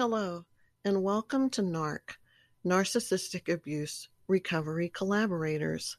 Hello, 0.00 0.44
and 0.82 1.02
welcome 1.02 1.50
to 1.50 1.60
NARC, 1.60 2.16
Narcissistic 2.64 3.52
Abuse 3.52 4.08
Recovery 4.28 4.88
Collaborators. 4.88 5.98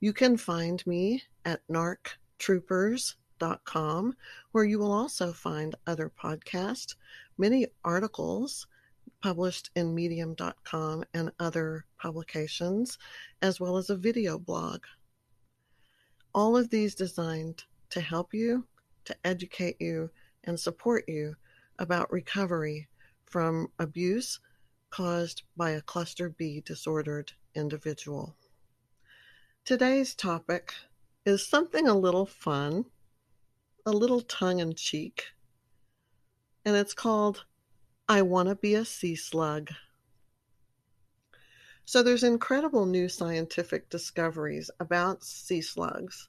You 0.00 0.14
can 0.14 0.38
find 0.38 0.86
me 0.86 1.24
at 1.44 1.60
narctroopers.com, 1.68 4.14
where 4.52 4.64
you 4.64 4.78
will 4.78 4.92
also 4.92 5.34
find 5.34 5.74
other 5.86 6.10
podcasts, 6.18 6.94
many 7.36 7.66
articles 7.84 8.66
published 9.20 9.70
in 9.76 9.94
medium.com 9.94 11.04
and 11.12 11.30
other 11.38 11.84
publications, 11.98 12.96
as 13.42 13.60
well 13.60 13.76
as 13.76 13.90
a 13.90 13.96
video 13.96 14.38
blog. 14.38 14.84
All 16.34 16.56
of 16.56 16.70
these 16.70 16.94
designed 16.94 17.64
to 17.90 18.00
help 18.00 18.32
you, 18.32 18.66
to 19.04 19.14
educate 19.26 19.76
you, 19.78 20.08
and 20.44 20.58
support 20.58 21.04
you 21.06 21.36
about 21.78 22.10
recovery 22.10 22.88
from 23.30 23.70
abuse 23.78 24.40
caused 24.90 25.44
by 25.56 25.70
a 25.70 25.80
cluster 25.80 26.28
B 26.28 26.60
disordered 26.60 27.32
individual. 27.54 28.36
Today's 29.64 30.14
topic 30.14 30.74
is 31.24 31.46
something 31.46 31.86
a 31.86 31.96
little 31.96 32.26
fun, 32.26 32.86
a 33.86 33.92
little 33.92 34.20
tongue 34.20 34.58
in 34.58 34.74
cheek, 34.74 35.26
and 36.64 36.76
it's 36.76 36.92
called 36.92 37.44
I 38.08 38.22
Want 38.22 38.48
to 38.48 38.56
Be 38.56 38.74
a 38.74 38.84
Sea 38.84 39.14
Slug. 39.14 39.70
So, 41.84 42.02
there's 42.02 42.24
incredible 42.24 42.86
new 42.86 43.08
scientific 43.08 43.88
discoveries 43.90 44.70
about 44.80 45.24
sea 45.24 45.60
slugs 45.60 46.28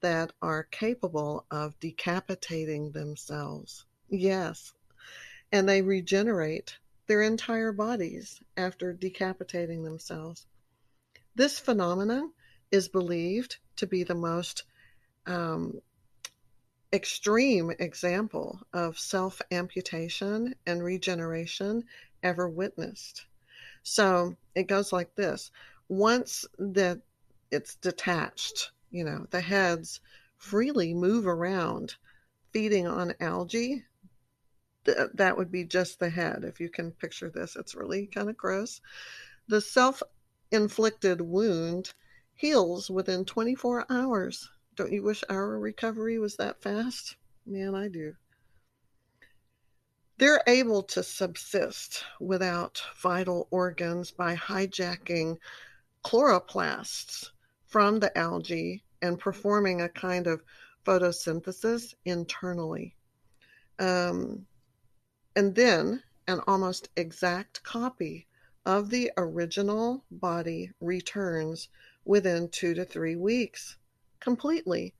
that 0.00 0.32
are 0.42 0.64
capable 0.64 1.46
of 1.50 1.78
decapitating 1.78 2.90
themselves. 2.90 3.86
Yes, 4.08 4.74
and 5.52 5.68
they 5.68 5.82
regenerate 5.82 6.78
their 7.06 7.22
entire 7.22 7.72
bodies 7.72 8.40
after 8.56 8.92
decapitating 8.92 9.84
themselves. 9.84 10.46
This 11.34 11.58
phenomenon 11.58 12.32
is 12.70 12.88
believed 12.88 13.58
to 13.76 13.86
be 13.86 14.02
the 14.02 14.14
most 14.14 14.64
um, 15.26 15.80
extreme 16.92 17.70
example 17.78 18.60
of 18.72 18.98
self 18.98 19.40
amputation 19.50 20.54
and 20.66 20.82
regeneration 20.82 21.84
ever 22.22 22.48
witnessed. 22.48 23.26
So 23.82 24.36
it 24.54 24.64
goes 24.64 24.92
like 24.92 25.14
this 25.14 25.50
once 25.88 26.46
that 26.58 27.00
it's 27.50 27.76
detached, 27.76 28.72
you 28.90 29.04
know, 29.04 29.26
the 29.30 29.40
heads 29.40 30.00
freely 30.38 30.94
move 30.94 31.26
around 31.26 31.96
feeding 32.52 32.86
on 32.86 33.14
algae 33.20 33.84
th- 34.84 35.10
that 35.14 35.36
would 35.36 35.50
be 35.50 35.64
just 35.64 35.98
the 35.98 36.10
head. 36.10 36.44
If 36.44 36.60
you 36.60 36.68
can 36.68 36.92
picture 36.92 37.30
this, 37.30 37.56
it's 37.56 37.74
really 37.74 38.06
kind 38.06 38.28
of 38.28 38.36
gross. 38.36 38.80
The 39.48 39.60
self 39.60 40.02
inflicted 40.50 41.20
wound 41.20 41.92
heals 42.34 42.90
within 42.90 43.24
24 43.24 43.86
hours. 43.90 44.48
Don't 44.76 44.92
you 44.92 45.02
wish 45.02 45.22
our 45.28 45.58
recovery 45.58 46.18
was 46.18 46.36
that 46.36 46.62
fast? 46.62 47.16
Man, 47.46 47.74
I 47.74 47.88
do. 47.88 48.14
They're 50.18 50.42
able 50.46 50.82
to 50.84 51.02
subsist 51.02 52.04
without 52.20 52.82
vital 52.96 53.48
organs 53.50 54.10
by 54.10 54.36
hijacking 54.36 55.38
chloroplasts 56.04 57.30
from 57.66 57.98
the 57.98 58.16
algae 58.16 58.84
and 59.00 59.18
performing 59.18 59.80
a 59.80 59.88
kind 59.88 60.26
of 60.26 60.42
photosynthesis 60.84 61.94
internally. 62.04 62.94
Um, 63.78 64.46
and 65.34 65.54
then 65.54 66.02
an 66.28 66.40
almost 66.46 66.88
exact 66.96 67.62
copy 67.62 68.26
of 68.64 68.90
the 68.90 69.10
original 69.16 70.04
body 70.10 70.70
returns 70.80 71.68
within 72.04 72.48
two 72.48 72.74
to 72.74 72.84
three 72.84 73.16
weeks. 73.16 73.76
Completely. 74.20 74.94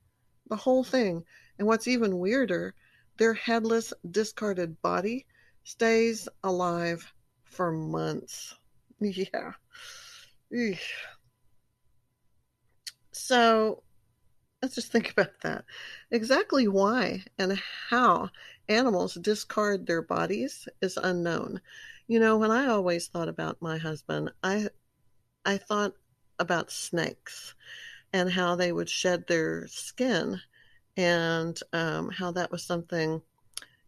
The 0.49 0.55
whole 0.55 0.83
thing. 0.83 1.23
And 1.57 1.67
what's 1.67 1.87
even 1.87 2.19
weirder, 2.19 2.73
their 3.17 3.33
headless, 3.33 3.93
discarded 4.09 4.81
body 4.81 5.25
stays 5.63 6.27
alive 6.43 7.13
for 7.43 7.71
months. 7.71 8.55
Yeah. 8.99 9.51
Eesh. 10.53 10.91
So 13.11 13.82
let's 14.63 14.75
just 14.75 14.91
think 14.91 15.11
about 15.11 15.41
that. 15.41 15.65
Exactly 16.09 16.67
why 16.67 17.23
and 17.37 17.61
how 17.89 18.29
animals 18.69 19.15
discard 19.15 19.85
their 19.85 20.01
bodies 20.01 20.69
is 20.81 20.97
unknown. 20.97 21.59
You 22.07 22.19
know, 22.19 22.37
when 22.37 22.49
I 22.49 22.67
always 22.67 23.07
thought 23.07 23.27
about 23.27 23.61
my 23.61 23.77
husband, 23.77 24.31
I 24.41 24.69
I 25.45 25.57
thought 25.57 25.93
about 26.39 26.71
snakes 26.71 27.55
and 28.13 28.31
how 28.31 28.55
they 28.55 28.71
would 28.71 28.89
shed 28.89 29.27
their 29.27 29.67
skin 29.67 30.39
and 30.95 31.59
um, 31.73 32.09
how 32.09 32.31
that 32.31 32.51
was 32.51 32.63
something 32.63 33.21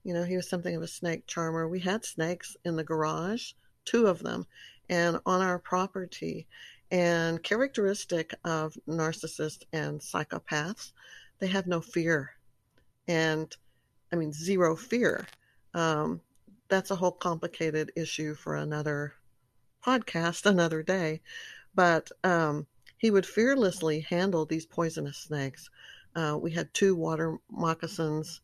you 0.04 0.14
know 0.14 0.24
he 0.24 0.36
was 0.36 0.50
something 0.50 0.76
of 0.76 0.82
a 0.82 0.88
snake 0.88 1.26
charmer 1.28 1.68
we 1.68 1.80
had 1.80 2.04
snakes 2.06 2.58
in 2.66 2.76
the 2.76 2.84
garage 2.84 3.54
two 3.86 4.08
of 4.08 4.20
them 4.20 4.46
and 4.90 5.20
on 5.26 5.42
our 5.42 5.60
property 5.60 6.48
and 6.92 7.42
characteristic 7.44 8.34
of 8.44 8.78
narcissists 8.88 9.64
and 9.74 10.00
psychopaths 10.00 10.92
they 11.40 11.48
have 11.48 11.68
no 11.68 11.82
fear 11.82 12.32
and 13.08 13.56
I 14.12 14.16
mean, 14.18 14.32
zero 14.32 14.76
fear. 14.76 15.28
Um, 15.74 16.22
that's 16.70 16.92
a 16.92 16.96
whole 16.96 17.12
complicated 17.12 17.92
issue 17.96 18.36
for 18.36 18.56
another 18.56 19.14
podcast, 19.86 20.46
another 20.46 20.84
day. 20.84 21.22
But 21.74 22.12
um, 22.24 22.66
he 22.98 23.12
would 23.12 23.26
fearlessly 23.26 24.00
handle 24.02 24.46
these 24.46 24.66
poisonous 24.66 25.18
snakes. 25.18 25.70
Uh, 26.16 26.38
we 26.42 26.52
had 26.52 26.74
two 26.74 26.96
water 26.96 27.38
moccasins, 27.52 28.42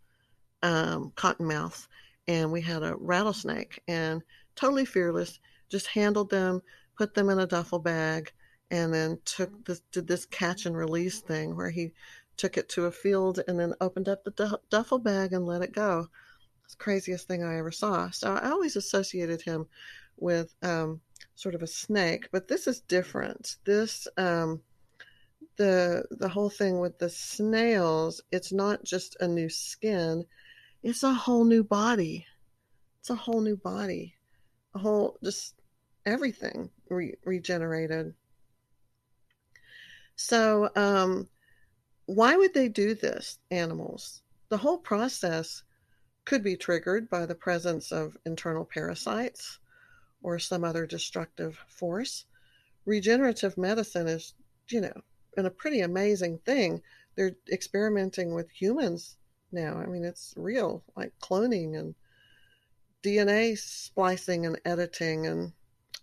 um, 0.61 1.13
cottonmouths, 1.15 1.87
and 2.27 2.51
we 2.51 2.61
had 2.61 2.83
a 2.83 2.95
rattlesnake, 2.97 3.81
and 3.87 4.21
totally 4.55 4.85
fearless, 4.85 5.39
just 5.69 5.87
handled 5.87 6.29
them, 6.29 6.61
put 6.97 7.13
them 7.13 7.29
in 7.29 7.39
a 7.39 7.47
duffel 7.47 7.79
bag, 7.79 8.31
and 8.69 8.93
then 8.93 9.19
took 9.25 9.65
this 9.65 9.81
did 9.91 10.07
this 10.07 10.25
catch 10.25 10.65
and 10.65 10.75
release 10.75 11.19
thing 11.19 11.55
where 11.55 11.69
he 11.69 11.91
took 12.37 12.57
it 12.57 12.69
to 12.69 12.85
a 12.85 12.91
field, 12.91 13.39
and 13.47 13.59
then 13.59 13.73
opened 13.81 14.09
up 14.09 14.23
the 14.23 14.59
duffel 14.69 14.99
bag 14.99 15.33
and 15.33 15.45
let 15.45 15.61
it 15.61 15.73
go. 15.73 16.07
It's 16.63 16.75
the 16.75 16.83
craziest 16.83 17.27
thing 17.27 17.43
I 17.43 17.57
ever 17.57 17.71
saw. 17.71 18.09
So 18.11 18.33
I 18.33 18.49
always 18.49 18.75
associated 18.75 19.41
him 19.41 19.67
with 20.17 20.53
um, 20.61 21.01
sort 21.35 21.55
of 21.55 21.63
a 21.63 21.67
snake, 21.67 22.29
but 22.31 22.47
this 22.47 22.67
is 22.67 22.81
different. 22.81 23.57
This 23.65 24.07
um, 24.17 24.61
the 25.57 26.05
the 26.11 26.29
whole 26.29 26.49
thing 26.49 26.79
with 26.79 26.97
the 26.99 27.09
snails. 27.09 28.21
It's 28.31 28.51
not 28.51 28.83
just 28.83 29.17
a 29.19 29.27
new 29.27 29.49
skin; 29.49 30.25
it's 30.83 31.03
a 31.03 31.13
whole 31.13 31.43
new 31.43 31.63
body. 31.63 32.25
It's 32.99 33.09
a 33.09 33.15
whole 33.15 33.41
new 33.41 33.57
body, 33.57 34.15
a 34.75 34.79
whole 34.79 35.17
just 35.23 35.55
everything 36.05 36.69
re- 36.89 37.15
regenerated. 37.25 38.13
So 40.15 40.69
um, 40.75 41.27
why 42.05 42.35
would 42.35 42.53
they 42.53 42.69
do 42.69 42.93
this, 42.93 43.39
animals? 43.49 44.21
The 44.49 44.57
whole 44.57 44.77
process 44.77 45.63
could 46.25 46.43
be 46.43 46.55
triggered 46.55 47.09
by 47.09 47.25
the 47.25 47.35
presence 47.35 47.91
of 47.91 48.17
internal 48.25 48.65
parasites 48.65 49.59
or 50.21 50.37
some 50.37 50.63
other 50.63 50.85
destructive 50.85 51.57
force. 51.67 52.25
Regenerative 52.85 53.57
medicine 53.57 54.07
is, 54.07 54.33
you 54.69 54.81
know, 54.81 55.01
and 55.37 55.47
a 55.47 55.51
pretty 55.51 55.81
amazing 55.81 56.39
thing. 56.39 56.81
They're 57.15 57.35
experimenting 57.51 58.33
with 58.33 58.49
humans 58.49 59.17
now. 59.51 59.77
I 59.77 59.85
mean, 59.85 60.03
it's 60.03 60.33
real, 60.37 60.83
like 60.95 61.13
cloning 61.19 61.77
and 61.77 61.95
DNA 63.03 63.57
splicing 63.57 64.45
and 64.45 64.59
editing 64.65 65.27
and 65.27 65.53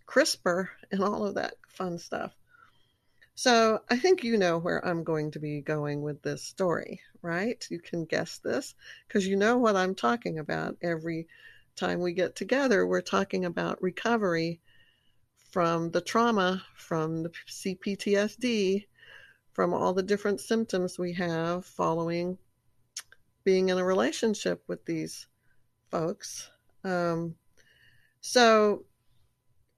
CRISPR 0.08 0.68
and 0.90 1.02
all 1.02 1.26
of 1.26 1.34
that 1.34 1.54
fun 1.68 1.98
stuff. 1.98 2.34
So 3.34 3.80
I 3.88 3.96
think 3.96 4.24
you 4.24 4.36
know 4.36 4.58
where 4.58 4.84
I'm 4.84 5.04
going 5.04 5.30
to 5.32 5.38
be 5.38 5.60
going 5.60 6.02
with 6.02 6.22
this 6.22 6.42
story, 6.42 7.00
right? 7.22 7.64
You 7.70 7.78
can 7.78 8.04
guess 8.04 8.38
this 8.38 8.74
because 9.06 9.28
you 9.28 9.36
know 9.36 9.58
what 9.58 9.76
I'm 9.76 9.94
talking 9.94 10.40
about. 10.40 10.76
Every 10.82 11.28
time 11.76 12.00
we 12.00 12.14
get 12.14 12.34
together, 12.34 12.84
we're 12.86 13.00
talking 13.00 13.44
about 13.44 13.80
recovery 13.80 14.60
from 15.52 15.92
the 15.92 16.00
trauma, 16.00 16.64
from 16.74 17.22
the 17.22 17.30
CPTSD, 17.48 18.86
from 19.52 19.72
all 19.72 19.94
the 19.94 20.02
different 20.02 20.40
symptoms 20.40 20.98
we 20.98 21.12
have 21.12 21.64
following 21.64 22.38
being 23.44 23.68
in 23.68 23.78
a 23.78 23.84
relationship 23.84 24.62
with 24.66 24.84
these 24.84 25.26
folks. 25.90 26.50
Um, 26.84 27.36
so, 28.20 28.84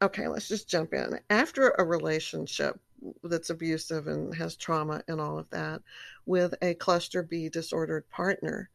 okay, 0.02 0.28
let's 0.28 0.48
just 0.48 0.68
jump 0.68 0.92
in. 0.94 1.20
After 1.30 1.70
a 1.70 1.84
relationship, 1.84 2.78
that's 3.24 3.50
abusive 3.50 4.06
and 4.08 4.34
has 4.34 4.56
trauma 4.56 5.02
and 5.08 5.20
all 5.20 5.38
of 5.38 5.48
that 5.50 5.80
with 6.26 6.54
a 6.62 6.74
cluster 6.74 7.22
B 7.22 7.48
disordered 7.48 8.08
partner, 8.10 8.68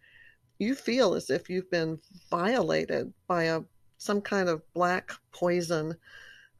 you 0.58 0.74
feel 0.74 1.14
as 1.14 1.30
if 1.30 1.50
you've 1.50 1.70
been 1.70 2.00
violated 2.30 3.14
by 3.28 3.44
a 3.44 3.62
some 3.98 4.22
kind 4.22 4.50
of 4.50 4.62
black 4.74 5.12
poison 5.32 5.96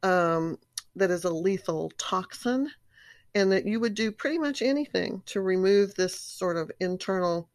um, 0.02 0.58
that 0.94 1.10
is 1.10 1.24
a 1.24 1.30
lethal 1.30 1.92
toxin, 1.98 2.70
and 3.34 3.52
that 3.52 3.66
you 3.66 3.78
would 3.80 3.94
do 3.94 4.10
pretty 4.10 4.38
much 4.38 4.62
anything 4.62 5.22
to 5.26 5.40
remove 5.40 5.94
this 5.94 6.18
sort 6.18 6.56
of 6.56 6.70
internal, 6.80 7.48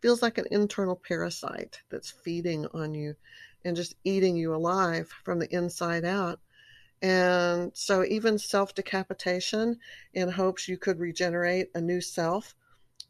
feels 0.00 0.22
like 0.22 0.38
an 0.38 0.46
internal 0.50 0.96
parasite 0.96 1.80
that's 1.90 2.10
feeding 2.10 2.66
on 2.74 2.94
you 2.94 3.14
and 3.64 3.76
just 3.76 3.94
eating 4.04 4.36
you 4.36 4.54
alive 4.54 5.10
from 5.24 5.38
the 5.38 5.54
inside 5.54 6.04
out. 6.04 6.40
And 7.02 7.72
so, 7.74 8.04
even 8.04 8.38
self 8.38 8.74
decapitation 8.76 9.80
in 10.14 10.28
hopes 10.28 10.68
you 10.68 10.78
could 10.78 11.00
regenerate 11.00 11.68
a 11.74 11.80
new 11.80 12.00
self 12.00 12.54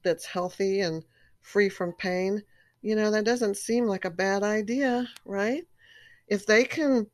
that's 0.03 0.25
healthy 0.25 0.81
and 0.81 1.05
free 1.43 1.69
from 1.69 1.93
pain, 1.93 2.43
you 2.81 2.97
know, 2.97 3.11
that 3.11 3.27
doesn't 3.27 3.59
seem 3.59 3.87
like 3.87 4.07
a 4.07 4.11
bad 4.11 4.43
idea, 4.43 5.11
right? 5.27 5.67
If 6.27 6.47
they 6.47 6.65
can 6.65 7.11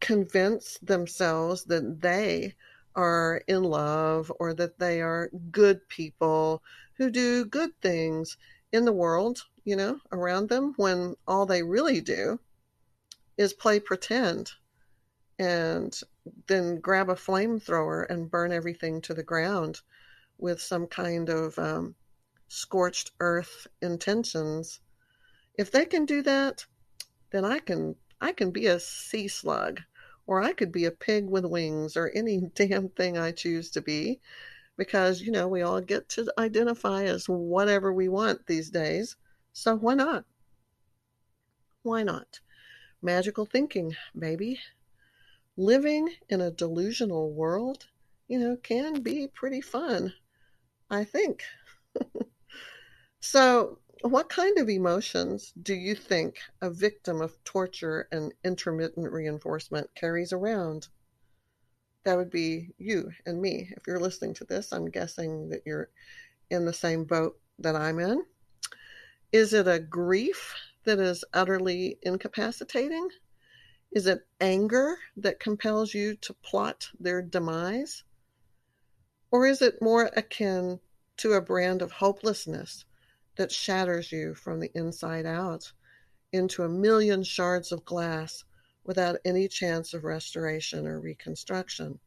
convince 0.00 0.78
themselves 0.78 1.64
that 1.64 2.00
they 2.00 2.54
are 2.94 3.42
in 3.48 3.64
love 3.64 4.30
or 4.38 4.54
that 4.54 4.78
they 4.78 5.02
are 5.02 5.30
good 5.50 5.88
people 5.88 6.62
who 6.94 7.10
do 7.10 7.44
good 7.44 7.72
things 7.82 8.36
in 8.70 8.84
the 8.84 8.92
world, 8.92 9.46
you 9.64 9.74
know, 9.74 9.98
around 10.12 10.48
them, 10.48 10.74
when 10.76 11.16
all 11.26 11.44
they 11.44 11.64
really 11.64 12.00
do 12.00 12.38
is 13.36 13.52
play 13.52 13.80
pretend 13.80 14.52
and 15.40 15.98
then 16.48 16.78
grab 16.80 17.08
a 17.08 17.14
flamethrower 17.14 18.04
and 18.10 18.30
burn 18.30 18.52
everything 18.52 19.00
to 19.00 19.14
the 19.14 19.22
ground 19.22 19.80
with 20.36 20.60
some 20.60 20.86
kind 20.86 21.30
of 21.30 21.58
um, 21.58 21.94
scorched 22.48 23.12
earth 23.20 23.66
intentions. 23.80 24.80
If 25.56 25.70
they 25.70 25.86
can 25.86 26.04
do 26.04 26.20
that, 26.22 26.66
then 27.30 27.46
I 27.46 27.58
can 27.58 27.96
I 28.20 28.32
can 28.32 28.50
be 28.50 28.66
a 28.66 28.78
sea 28.78 29.28
slug 29.28 29.80
or 30.26 30.42
I 30.42 30.52
could 30.52 30.70
be 30.70 30.84
a 30.84 30.90
pig 30.90 31.26
with 31.26 31.46
wings 31.46 31.96
or 31.96 32.12
any 32.14 32.40
damn 32.54 32.90
thing 32.90 33.16
I 33.16 33.32
choose 33.32 33.70
to 33.70 33.80
be 33.80 34.20
because 34.76 35.22
you 35.22 35.32
know 35.32 35.48
we 35.48 35.62
all 35.62 35.80
get 35.80 36.10
to 36.10 36.30
identify 36.36 37.04
as 37.04 37.30
whatever 37.30 37.94
we 37.94 38.10
want 38.10 38.46
these 38.46 38.68
days. 38.68 39.16
So 39.54 39.74
why 39.74 39.94
not? 39.94 40.26
Why 41.82 42.02
not? 42.02 42.40
magical 43.02 43.46
thinking, 43.46 43.96
maybe. 44.14 44.60
Living 45.56 46.08
in 46.28 46.40
a 46.40 46.50
delusional 46.50 47.32
world, 47.32 47.86
you 48.28 48.38
know, 48.38 48.56
can 48.56 49.02
be 49.02 49.28
pretty 49.28 49.60
fun, 49.60 50.12
I 50.88 51.04
think. 51.04 51.42
so, 53.20 53.78
what 54.02 54.28
kind 54.28 54.58
of 54.58 54.68
emotions 54.68 55.52
do 55.62 55.74
you 55.74 55.94
think 55.94 56.38
a 56.62 56.70
victim 56.70 57.20
of 57.20 57.42
torture 57.44 58.08
and 58.10 58.32
intermittent 58.44 59.12
reinforcement 59.12 59.94
carries 59.94 60.32
around? 60.32 60.88
That 62.04 62.16
would 62.16 62.30
be 62.30 62.70
you 62.78 63.10
and 63.26 63.42
me. 63.42 63.70
If 63.76 63.86
you're 63.86 64.00
listening 64.00 64.34
to 64.34 64.44
this, 64.44 64.72
I'm 64.72 64.86
guessing 64.86 65.50
that 65.50 65.62
you're 65.66 65.90
in 66.48 66.64
the 66.64 66.72
same 66.72 67.04
boat 67.04 67.38
that 67.58 67.76
I'm 67.76 67.98
in. 67.98 68.24
Is 69.32 69.52
it 69.52 69.68
a 69.68 69.78
grief 69.78 70.54
that 70.84 70.98
is 70.98 71.24
utterly 71.34 71.98
incapacitating? 72.02 73.10
Is 73.92 74.06
it 74.06 74.26
anger 74.40 74.98
that 75.16 75.40
compels 75.40 75.94
you 75.94 76.14
to 76.16 76.34
plot 76.34 76.90
their 77.00 77.20
demise? 77.20 78.04
Or 79.32 79.46
is 79.46 79.62
it 79.62 79.82
more 79.82 80.10
akin 80.16 80.80
to 81.18 81.32
a 81.32 81.40
brand 81.40 81.82
of 81.82 81.90
hopelessness 81.90 82.84
that 83.36 83.50
shatters 83.50 84.12
you 84.12 84.34
from 84.34 84.60
the 84.60 84.70
inside 84.74 85.26
out 85.26 85.72
into 86.32 86.62
a 86.62 86.68
million 86.68 87.24
shards 87.24 87.72
of 87.72 87.84
glass 87.84 88.44
without 88.84 89.18
any 89.24 89.48
chance 89.48 89.92
of 89.92 90.04
restoration 90.04 90.86
or 90.86 91.00
reconstruction? 91.00 91.98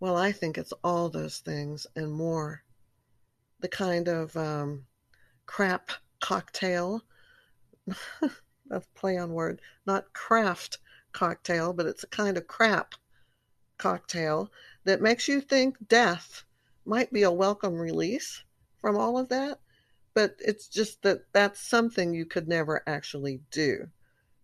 Well, 0.00 0.16
I 0.16 0.32
think 0.32 0.58
it's 0.58 0.72
all 0.82 1.08
those 1.08 1.38
things 1.38 1.86
and 1.94 2.12
more. 2.12 2.64
The 3.60 3.68
kind 3.68 4.08
of 4.08 4.36
um, 4.36 4.86
crap 5.46 5.90
cocktail. 6.20 7.02
That's 8.68 8.86
play 8.94 9.16
on 9.16 9.32
word. 9.32 9.60
Not 9.86 10.12
craft 10.12 10.78
cocktail, 11.12 11.72
but 11.72 11.86
it's 11.86 12.04
a 12.04 12.08
kind 12.08 12.36
of 12.36 12.46
crap 12.46 12.94
cocktail 13.78 14.50
that 14.84 15.00
makes 15.00 15.28
you 15.28 15.40
think 15.40 15.76
death 15.88 16.44
might 16.84 17.12
be 17.12 17.22
a 17.22 17.30
welcome 17.30 17.74
release 17.74 18.42
from 18.80 18.96
all 18.96 19.18
of 19.18 19.28
that. 19.28 19.60
But 20.14 20.36
it's 20.40 20.68
just 20.68 21.02
that 21.02 21.22
that's 21.32 21.60
something 21.60 22.12
you 22.12 22.26
could 22.26 22.48
never 22.48 22.82
actually 22.86 23.40
do. 23.50 23.88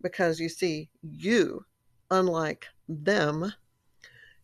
Because 0.01 0.39
you 0.39 0.49
see, 0.49 0.91
you, 1.03 1.65
unlike 2.11 2.67
them, 2.89 3.53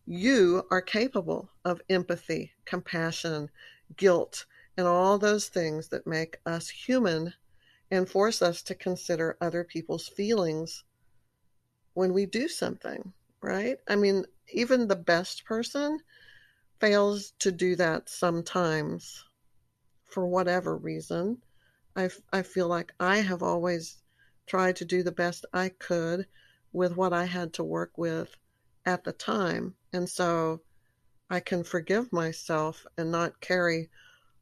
you 0.05 0.63
are 0.71 0.81
capable 0.81 1.49
of 1.63 1.81
empathy, 1.89 2.51
compassion, 2.65 3.49
guilt, 3.95 4.45
and 4.77 4.87
all 4.87 5.17
those 5.17 5.47
things 5.47 5.89
that 5.89 6.07
make 6.07 6.39
us 6.45 6.69
human 6.69 7.33
and 7.91 8.09
force 8.09 8.41
us 8.41 8.63
to 8.63 8.73
consider 8.73 9.37
other 9.41 9.63
people's 9.63 10.07
feelings 10.07 10.83
when 11.93 12.13
we 12.13 12.25
do 12.25 12.47
something, 12.47 13.13
right? 13.43 13.77
I 13.87 13.97
mean, 13.97 14.25
even 14.53 14.87
the 14.87 14.95
best 14.95 15.43
person 15.45 15.99
fails 16.79 17.33
to 17.39 17.51
do 17.51 17.75
that 17.75 18.09
sometimes 18.09 19.25
for 20.05 20.25
whatever 20.25 20.75
reason. 20.75 21.37
I, 21.95 22.09
I 22.31 22.43
feel 22.43 22.67
like 22.67 22.93
I 22.99 23.17
have 23.17 23.43
always 23.43 24.01
tried 24.47 24.77
to 24.77 24.85
do 24.85 25.03
the 25.03 25.11
best 25.11 25.45
I 25.53 25.69
could 25.69 26.27
with 26.71 26.95
what 26.95 27.11
I 27.13 27.25
had 27.25 27.53
to 27.53 27.63
work 27.63 27.97
with 27.97 28.33
at 28.85 29.03
the 29.03 29.11
time. 29.11 29.75
And 29.91 30.09
so 30.09 30.61
I 31.29 31.41
can 31.41 31.63
forgive 31.63 32.11
myself 32.13 32.85
and 32.97 33.11
not 33.11 33.41
carry 33.41 33.89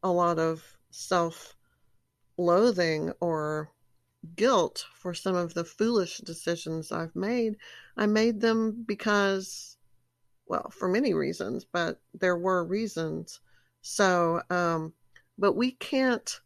a 0.03 0.11
lot 0.11 0.39
of 0.39 0.63
self 0.91 1.55
loathing 2.39 3.11
or 3.19 3.69
guilt 4.35 4.85
for 4.95 5.13
some 5.13 5.35
of 5.35 5.53
the 5.53 5.63
foolish 5.63 6.17
decisions 6.19 6.91
I've 6.91 7.15
made. 7.15 7.57
I 7.97 8.05
made 8.05 8.39
them 8.41 8.83
because, 8.87 9.77
well, 10.47 10.71
for 10.71 10.87
many 10.87 11.13
reasons, 11.13 11.65
but 11.65 12.01
there 12.13 12.37
were 12.37 12.63
reasons. 12.63 13.41
So, 13.81 14.41
um, 14.49 14.93
but 15.37 15.53
we 15.53 15.71
can't 15.71 16.39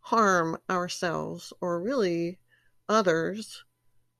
harm 0.00 0.58
ourselves 0.68 1.52
or 1.60 1.80
really 1.80 2.38
others 2.88 3.64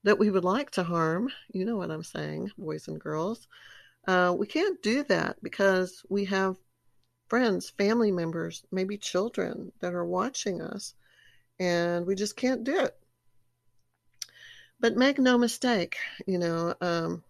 that 0.04 0.18
we 0.18 0.30
would 0.30 0.44
like 0.44 0.70
to 0.70 0.82
harm. 0.82 1.30
You 1.52 1.64
know 1.64 1.76
what 1.76 1.90
I'm 1.90 2.04
saying, 2.04 2.52
boys 2.56 2.88
and 2.88 3.00
girls. 3.00 3.48
Uh, 4.06 4.34
we 4.36 4.46
can't 4.46 4.82
do 4.82 5.04
that 5.04 5.36
because 5.42 6.02
we 6.08 6.24
have 6.26 6.56
friends, 7.32 7.70
family 7.70 8.12
members, 8.12 8.62
maybe 8.70 8.98
children 8.98 9.72
that 9.80 9.94
are 9.94 10.04
watching 10.04 10.60
us, 10.60 10.92
and 11.58 12.06
we 12.06 12.14
just 12.14 12.36
can't 12.36 12.62
do 12.62 12.78
it. 12.78 12.94
But 14.78 14.98
make 14.98 15.18
no 15.18 15.38
mistake, 15.38 15.96
you 16.26 16.36
know, 16.36 16.74
um, 16.82 17.24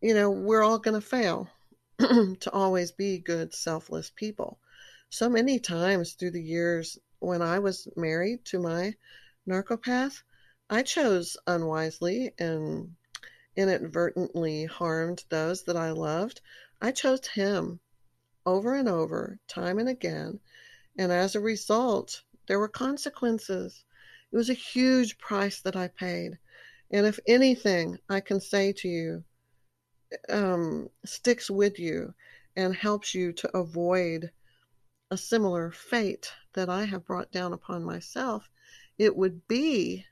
you 0.00 0.14
know, 0.14 0.30
we're 0.30 0.62
all 0.62 0.78
going 0.78 0.94
to 0.94 1.04
fail 1.04 1.50
to 1.98 2.50
always 2.52 2.92
be 2.92 3.18
good, 3.18 3.52
selfless 3.52 4.12
people. 4.14 4.60
So 5.10 5.28
many 5.28 5.58
times 5.58 6.12
through 6.12 6.30
the 6.30 6.40
years 6.40 7.00
when 7.18 7.42
I 7.42 7.58
was 7.58 7.88
married 7.96 8.44
to 8.44 8.60
my 8.60 8.94
narcopath, 9.44 10.22
I 10.70 10.84
chose 10.84 11.36
unwisely 11.48 12.32
and 12.38 12.94
inadvertently 13.56 14.66
harmed 14.66 15.24
those 15.30 15.64
that 15.64 15.76
I 15.76 15.90
loved. 15.90 16.40
I 16.80 16.92
chose 16.92 17.26
him 17.26 17.80
over 18.48 18.74
and 18.74 18.88
over, 18.88 19.38
time 19.46 19.78
and 19.78 19.88
again. 19.88 20.40
And 20.96 21.12
as 21.12 21.34
a 21.34 21.40
result, 21.40 22.22
there 22.46 22.58
were 22.58 22.68
consequences. 22.68 23.84
It 24.32 24.36
was 24.36 24.48
a 24.48 24.54
huge 24.54 25.18
price 25.18 25.60
that 25.60 25.76
I 25.76 25.88
paid. 25.88 26.38
And 26.90 27.06
if 27.06 27.20
anything 27.28 27.98
I 28.08 28.20
can 28.20 28.40
say 28.40 28.72
to 28.72 28.88
you 28.88 29.24
um, 30.30 30.88
sticks 31.04 31.50
with 31.50 31.78
you 31.78 32.14
and 32.56 32.74
helps 32.74 33.14
you 33.14 33.32
to 33.34 33.56
avoid 33.56 34.30
a 35.10 35.18
similar 35.18 35.70
fate 35.70 36.32
that 36.54 36.70
I 36.70 36.84
have 36.86 37.04
brought 37.04 37.30
down 37.30 37.52
upon 37.52 37.84
myself, 37.84 38.48
it 38.96 39.14
would 39.14 39.46
be 39.46 40.06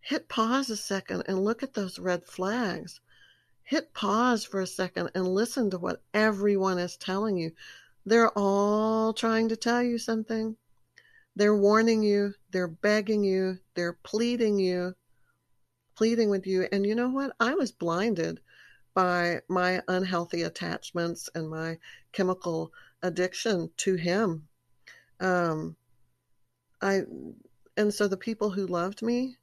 hit 0.00 0.28
pause 0.28 0.68
a 0.68 0.76
second 0.76 1.22
and 1.26 1.42
look 1.42 1.62
at 1.62 1.72
those 1.72 1.98
red 1.98 2.26
flags 2.26 3.00
hit 3.64 3.94
pause 3.94 4.44
for 4.44 4.60
a 4.60 4.66
second 4.66 5.10
and 5.14 5.28
listen 5.28 5.70
to 5.70 5.78
what 5.78 6.02
everyone 6.14 6.78
is 6.78 6.96
telling 6.96 7.36
you. 7.36 7.52
They're 8.06 8.30
all 8.38 9.14
trying 9.14 9.48
to 9.50 9.56
tell 9.56 9.82
you 9.82 9.98
something. 9.98 10.56
They're 11.36 11.56
warning 11.56 12.02
you, 12.02 12.34
they're 12.52 12.68
begging 12.68 13.24
you, 13.24 13.58
they're 13.74 13.98
pleading 14.04 14.58
you, 14.60 14.94
pleading 15.96 16.30
with 16.30 16.46
you. 16.46 16.68
And 16.72 16.86
you 16.86 16.94
know 16.94 17.08
what? 17.10 17.34
I 17.40 17.54
was 17.54 17.72
blinded 17.72 18.40
by 18.94 19.40
my 19.48 19.82
unhealthy 19.88 20.42
attachments 20.42 21.30
and 21.34 21.48
my 21.50 21.78
chemical 22.12 22.72
addiction 23.02 23.70
to 23.78 23.94
him. 23.96 24.48
Um, 25.20 25.76
I 26.82 27.02
and 27.76 27.92
so 27.94 28.08
the 28.08 28.16
people 28.16 28.50
who 28.50 28.66
loved 28.66 29.02
me 29.02 29.36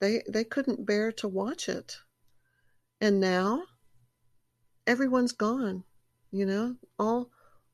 They 0.00 0.22
they 0.28 0.44
couldn't 0.44 0.86
bear 0.86 1.12
to 1.12 1.28
watch 1.28 1.68
it. 1.68 1.98
And 3.00 3.20
now 3.20 3.62
everyone's 4.86 5.32
gone, 5.32 5.84
you 6.30 6.46
know? 6.46 6.76
All 6.98 7.30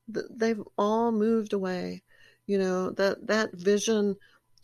they've 0.08 0.62
all 0.76 1.12
moved 1.12 1.52
away. 1.52 2.02
You 2.46 2.58
know, 2.58 2.90
that 2.90 3.26
that 3.26 3.54
vision 3.54 4.16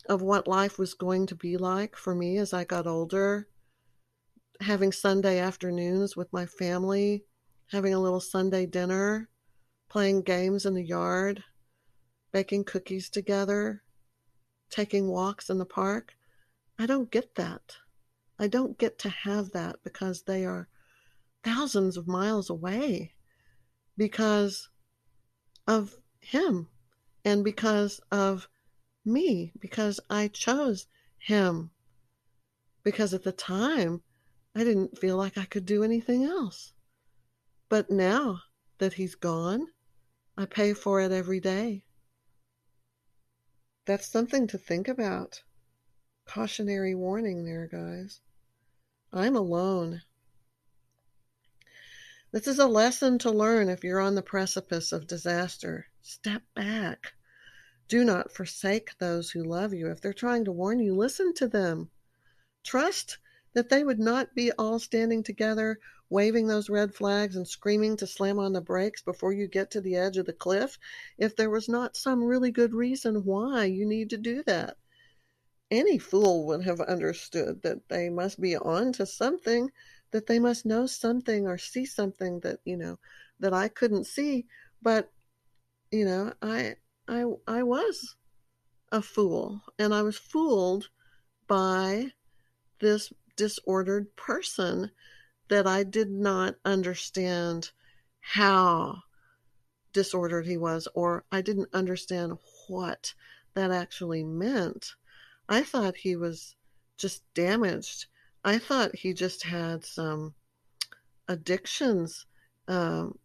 of 0.07 0.21
what 0.21 0.47
life 0.47 0.77
was 0.77 0.93
going 0.93 1.25
to 1.27 1.35
be 1.35 1.57
like 1.57 1.95
for 1.95 2.13
me 2.13 2.37
as 2.37 2.53
I 2.53 2.63
got 2.63 2.87
older, 2.87 3.47
having 4.59 4.91
Sunday 4.91 5.39
afternoons 5.39 6.15
with 6.15 6.31
my 6.31 6.45
family, 6.45 7.23
having 7.71 7.93
a 7.93 7.99
little 7.99 8.19
Sunday 8.19 8.65
dinner, 8.65 9.29
playing 9.89 10.21
games 10.21 10.65
in 10.65 10.73
the 10.73 10.83
yard, 10.83 11.43
baking 12.31 12.65
cookies 12.65 13.09
together, 13.09 13.81
taking 14.69 15.07
walks 15.07 15.49
in 15.49 15.57
the 15.57 15.65
park. 15.65 16.13
I 16.77 16.85
don't 16.85 17.11
get 17.11 17.35
that. 17.35 17.77
I 18.41 18.47
don't 18.47 18.79
get 18.79 18.97
to 18.99 19.09
have 19.09 19.51
that 19.51 19.75
because 19.83 20.23
they 20.23 20.45
are 20.45 20.67
thousands 21.43 21.95
of 21.95 22.07
miles 22.07 22.49
away 22.49 23.13
because 23.95 24.69
of 25.67 25.95
him 26.21 26.67
and 27.23 27.43
because 27.43 28.01
of 28.11 28.47
me, 29.05 29.53
because 29.59 29.99
I 30.09 30.27
chose 30.27 30.87
him. 31.19 31.69
Because 32.81 33.13
at 33.13 33.21
the 33.21 33.31
time, 33.31 34.01
I 34.55 34.63
didn't 34.63 34.97
feel 34.97 35.17
like 35.17 35.37
I 35.37 35.45
could 35.45 35.67
do 35.67 35.83
anything 35.83 36.23
else. 36.23 36.73
But 37.69 37.91
now 37.91 38.39
that 38.79 38.93
he's 38.93 39.13
gone, 39.13 39.67
I 40.35 40.47
pay 40.47 40.73
for 40.73 40.99
it 40.99 41.11
every 41.11 41.39
day. 41.39 41.83
That's 43.85 44.07
something 44.07 44.47
to 44.47 44.57
think 44.57 44.87
about. 44.87 45.43
Cautionary 46.25 46.95
warning 46.95 47.45
there, 47.45 47.67
guys. 47.67 48.19
I'm 49.13 49.35
alone. 49.35 50.03
This 52.31 52.47
is 52.47 52.59
a 52.59 52.65
lesson 52.65 53.19
to 53.19 53.29
learn 53.29 53.67
if 53.67 53.83
you're 53.83 53.99
on 53.99 54.15
the 54.15 54.21
precipice 54.21 54.93
of 54.93 55.05
disaster. 55.05 55.87
Step 56.01 56.43
back. 56.55 57.13
Do 57.89 58.05
not 58.05 58.31
forsake 58.31 58.97
those 58.99 59.29
who 59.29 59.43
love 59.43 59.73
you. 59.73 59.91
If 59.91 59.99
they're 59.99 60.13
trying 60.13 60.45
to 60.45 60.53
warn 60.53 60.79
you, 60.79 60.95
listen 60.95 61.33
to 61.35 61.49
them. 61.49 61.89
Trust 62.63 63.17
that 63.53 63.67
they 63.67 63.83
would 63.83 63.99
not 63.99 64.33
be 64.33 64.53
all 64.53 64.79
standing 64.79 65.23
together, 65.23 65.77
waving 66.09 66.47
those 66.47 66.69
red 66.69 66.95
flags 66.95 67.35
and 67.35 67.45
screaming 67.45 67.97
to 67.97 68.07
slam 68.07 68.39
on 68.39 68.53
the 68.53 68.61
brakes 68.61 69.01
before 69.01 69.33
you 69.33 69.45
get 69.45 69.71
to 69.71 69.81
the 69.81 69.97
edge 69.97 70.15
of 70.15 70.25
the 70.25 70.31
cliff 70.31 70.79
if 71.17 71.35
there 71.35 71.49
was 71.49 71.67
not 71.67 71.97
some 71.97 72.23
really 72.23 72.51
good 72.51 72.73
reason 72.73 73.25
why 73.25 73.65
you 73.65 73.85
need 73.85 74.09
to 74.11 74.17
do 74.17 74.41
that. 74.43 74.77
Any 75.71 75.97
fool 75.97 76.45
would 76.47 76.63
have 76.63 76.81
understood 76.81 77.61
that 77.63 77.87
they 77.87 78.09
must 78.09 78.41
be 78.41 78.57
on 78.57 78.91
to 78.93 79.05
something, 79.05 79.71
that 80.11 80.27
they 80.27 80.37
must 80.37 80.65
know 80.65 80.85
something 80.85 81.47
or 81.47 81.57
see 81.57 81.85
something 81.85 82.41
that, 82.41 82.59
you 82.65 82.77
know, 82.77 82.99
that 83.39 83.53
I 83.53 83.69
couldn't 83.69 84.05
see. 84.05 84.45
But, 84.81 85.09
you 85.89 86.05
know, 86.05 86.33
I 86.41 86.75
I 87.07 87.23
I 87.47 87.63
was 87.63 88.17
a 88.91 89.01
fool 89.01 89.61
and 89.79 89.93
I 89.93 90.01
was 90.01 90.17
fooled 90.17 90.89
by 91.47 92.11
this 92.79 93.13
disordered 93.37 94.15
person 94.15 94.91
that 95.49 95.67
I 95.67 95.83
did 95.83 96.09
not 96.11 96.55
understand 96.65 97.71
how 98.19 99.03
disordered 99.93 100.45
he 100.45 100.57
was, 100.57 100.87
or 100.93 101.23
I 101.31 101.41
didn't 101.41 101.73
understand 101.73 102.37
what 102.67 103.13
that 103.53 103.71
actually 103.71 104.23
meant. 104.23 104.95
I 105.51 105.63
thought 105.63 105.97
he 105.97 106.15
was 106.15 106.55
just 106.97 107.23
damaged. 107.33 108.05
I 108.45 108.57
thought 108.57 108.95
he 108.95 109.13
just 109.13 109.43
had 109.43 109.83
some 109.83 110.33
addictions, 111.27 112.25
um, 112.69 113.19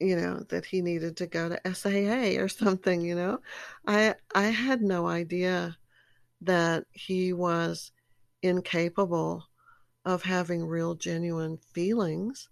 you 0.00 0.16
know, 0.16 0.38
that 0.48 0.64
he 0.64 0.80
needed 0.80 1.18
to 1.18 1.26
go 1.26 1.50
to 1.50 1.74
SAA 1.74 2.42
or 2.42 2.48
something, 2.64 3.02
you 3.02 3.14
know. 3.14 3.40
I 3.86 4.14
I 4.34 4.44
had 4.44 4.80
no 4.80 5.06
idea 5.06 5.76
that 6.40 6.86
he 6.92 7.34
was 7.34 7.92
incapable 8.40 9.44
of 10.06 10.22
having 10.22 10.64
real, 10.64 10.94
genuine 10.94 11.58
feelings. 11.74 12.48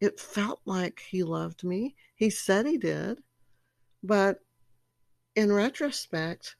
It 0.00 0.18
felt 0.18 0.60
like 0.64 1.00
he 1.08 1.22
loved 1.22 1.62
me. 1.62 1.94
He 2.16 2.30
said 2.30 2.66
he 2.66 2.78
did. 2.78 3.22
But 4.02 4.40
in 5.36 5.52
retrospect, 5.52 6.56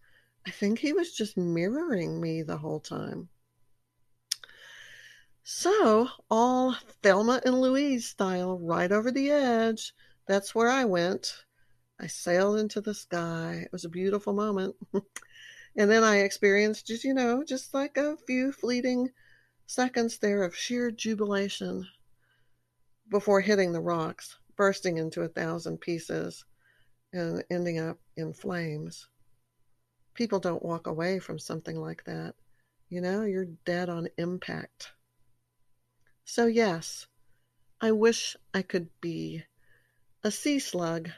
I 0.47 0.51
think 0.51 0.79
he 0.79 0.93
was 0.93 1.13
just 1.13 1.37
mirroring 1.37 2.21
me 2.21 2.43
the 2.43 2.59
whole 2.59 2.81
time. 2.81 3.29
So, 5.43 6.09
all 6.31 6.75
Thelma 7.03 7.41
and 7.45 7.61
Louise 7.61 8.09
style, 8.09 8.59
right 8.59 8.91
over 8.91 9.11
the 9.11 9.31
edge, 9.31 9.95
that's 10.27 10.55
where 10.55 10.69
I 10.69 10.85
went. 10.85 11.45
I 12.01 12.07
sailed 12.07 12.59
into 12.59 12.81
the 12.81 12.95
sky. 12.95 13.63
It 13.65 13.73
was 13.73 13.85
a 13.85 13.89
beautiful 13.89 14.33
moment. 14.33 14.77
And 15.79 15.91
then 15.91 16.03
I 16.03 16.21
experienced 16.21 16.87
just, 16.87 17.05
you 17.05 17.13
know, 17.13 17.45
just 17.45 17.75
like 17.75 17.99
a 17.99 18.17
few 18.27 18.51
fleeting 18.51 19.11
seconds 19.67 20.19
there 20.19 20.43
of 20.43 20.57
sheer 20.57 20.91
jubilation 20.91 21.87
before 23.11 23.43
hitting 23.43 23.73
the 23.73 23.81
rocks, 23.81 24.39
bursting 24.57 24.97
into 24.97 25.21
a 25.23 25.29
thousand 25.29 25.83
pieces 25.83 26.47
and 27.13 27.45
ending 27.51 27.79
up 27.79 27.99
in 28.17 28.33
flames. 28.33 29.07
People 30.17 30.41
don't 30.41 30.65
walk 30.65 30.87
away 30.87 31.19
from 31.19 31.39
something 31.39 31.79
like 31.79 32.05
that. 32.05 32.35
You 32.89 33.03
know, 33.03 33.23
you're 33.23 33.49
dead 33.67 33.91
on 33.91 34.09
impact. 34.17 34.93
So, 36.25 36.47
yes, 36.47 37.07
I 37.83 37.93
wish 37.93 38.35
I 38.55 38.63
could 38.63 38.89
be 39.03 39.45
a 40.25 40.31
sea 40.31 40.59
slug. 40.59 41.11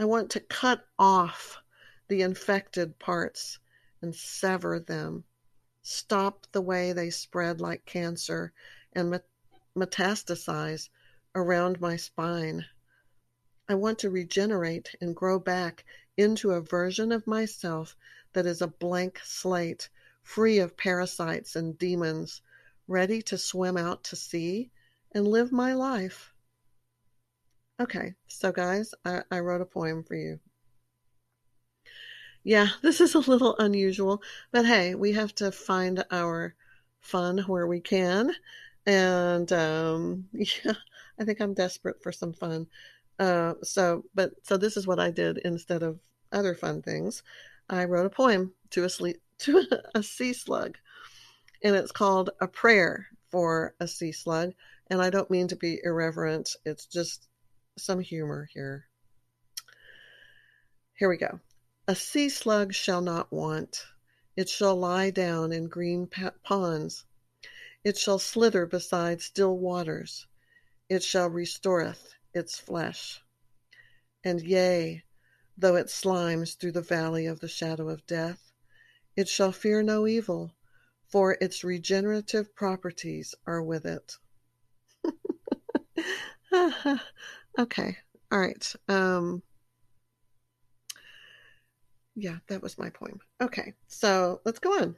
I 0.00 0.04
want 0.04 0.30
to 0.30 0.40
cut 0.40 0.84
off 0.98 1.62
the 2.08 2.22
infected 2.22 2.98
parts 2.98 3.60
and 4.02 4.12
sever 4.12 4.80
them, 4.80 5.22
stop 5.82 6.48
the 6.50 6.60
way 6.60 6.92
they 6.92 7.08
spread 7.08 7.60
like 7.60 7.86
cancer 7.86 8.52
and 8.94 9.20
metastasize 9.78 10.88
around 11.36 11.80
my 11.80 11.94
spine. 11.94 12.66
I 13.68 13.76
want 13.76 14.00
to 14.00 14.10
regenerate 14.10 14.96
and 15.00 15.14
grow 15.14 15.38
back 15.38 15.84
into 16.16 16.50
a 16.50 16.60
version 16.60 17.12
of 17.12 17.26
myself 17.26 17.96
that 18.32 18.46
is 18.46 18.60
a 18.62 18.66
blank 18.66 19.20
slate, 19.24 19.88
free 20.22 20.58
of 20.58 20.76
parasites 20.76 21.56
and 21.56 21.78
demons, 21.78 22.42
ready 22.86 23.22
to 23.22 23.38
swim 23.38 23.76
out 23.76 24.04
to 24.04 24.16
sea 24.16 24.70
and 25.12 25.26
live 25.26 25.52
my 25.52 25.74
life. 25.74 26.32
Okay, 27.80 28.14
so 28.28 28.52
guys, 28.52 28.94
I, 29.04 29.22
I 29.30 29.40
wrote 29.40 29.60
a 29.60 29.66
poem 29.66 30.04
for 30.04 30.14
you. 30.14 30.40
Yeah, 32.44 32.68
this 32.82 33.00
is 33.00 33.14
a 33.14 33.20
little 33.20 33.56
unusual, 33.58 34.22
but 34.50 34.66
hey, 34.66 34.94
we 34.94 35.12
have 35.12 35.34
to 35.36 35.52
find 35.52 36.04
our 36.10 36.54
fun 37.00 37.38
where 37.38 37.66
we 37.66 37.80
can. 37.80 38.34
And 38.86 39.52
um, 39.52 40.28
yeah, 40.32 40.74
I 41.18 41.24
think 41.24 41.40
I'm 41.40 41.54
desperate 41.54 42.02
for 42.02 42.12
some 42.12 42.32
fun. 42.32 42.66
Uh, 43.18 43.54
so, 43.62 44.04
but 44.14 44.32
so 44.42 44.56
this 44.56 44.76
is 44.76 44.86
what 44.86 44.98
I 44.98 45.10
did 45.10 45.38
instead 45.38 45.82
of 45.82 46.00
other 46.32 46.54
fun 46.54 46.82
things. 46.82 47.22
I 47.68 47.84
wrote 47.84 48.06
a 48.06 48.10
poem 48.10 48.54
to 48.70 48.84
a 48.84 48.88
sleep, 48.88 49.22
to 49.40 49.66
a 49.94 50.02
sea 50.02 50.32
slug, 50.32 50.78
and 51.62 51.76
it's 51.76 51.92
called 51.92 52.30
"A 52.40 52.48
Prayer 52.48 53.06
for 53.30 53.74
a 53.80 53.86
Sea 53.86 54.12
Slug." 54.12 54.54
And 54.88 55.00
I 55.00 55.10
don't 55.10 55.30
mean 55.30 55.48
to 55.48 55.56
be 55.56 55.80
irreverent; 55.84 56.56
it's 56.64 56.86
just 56.86 57.28
some 57.78 58.00
humor 58.00 58.48
here. 58.52 58.86
Here 60.94 61.08
we 61.08 61.16
go. 61.16 61.40
A 61.88 61.94
sea 61.94 62.28
slug 62.28 62.72
shall 62.74 63.00
not 63.00 63.32
want; 63.32 63.84
it 64.36 64.48
shall 64.48 64.76
lie 64.76 65.10
down 65.10 65.52
in 65.52 65.68
green 65.68 66.08
ponds; 66.42 67.04
it 67.84 67.98
shall 67.98 68.18
slither 68.18 68.66
beside 68.66 69.20
still 69.20 69.58
waters; 69.58 70.26
it 70.88 71.02
shall 71.02 71.28
restoreth 71.28 72.14
its 72.34 72.58
flesh. 72.58 73.22
And 74.24 74.40
yea, 74.40 75.04
though 75.56 75.76
it 75.76 75.86
slimes 75.88 76.56
through 76.56 76.72
the 76.72 76.80
valley 76.80 77.26
of 77.26 77.40
the 77.40 77.48
shadow 77.48 77.88
of 77.88 78.06
death, 78.06 78.52
it 79.16 79.28
shall 79.28 79.52
fear 79.52 79.82
no 79.82 80.06
evil, 80.06 80.54
for 81.06 81.36
its 81.40 81.62
regenerative 81.62 82.54
properties 82.54 83.34
are 83.46 83.62
with 83.62 83.84
it. 83.84 84.16
okay, 87.58 87.98
all 88.30 88.38
right. 88.38 88.74
Um, 88.88 89.42
yeah, 92.14 92.38
that 92.48 92.62
was 92.62 92.78
my 92.78 92.90
poem. 92.90 93.20
Okay, 93.40 93.74
so 93.88 94.40
let's 94.44 94.58
go 94.58 94.70
on. 94.80 94.96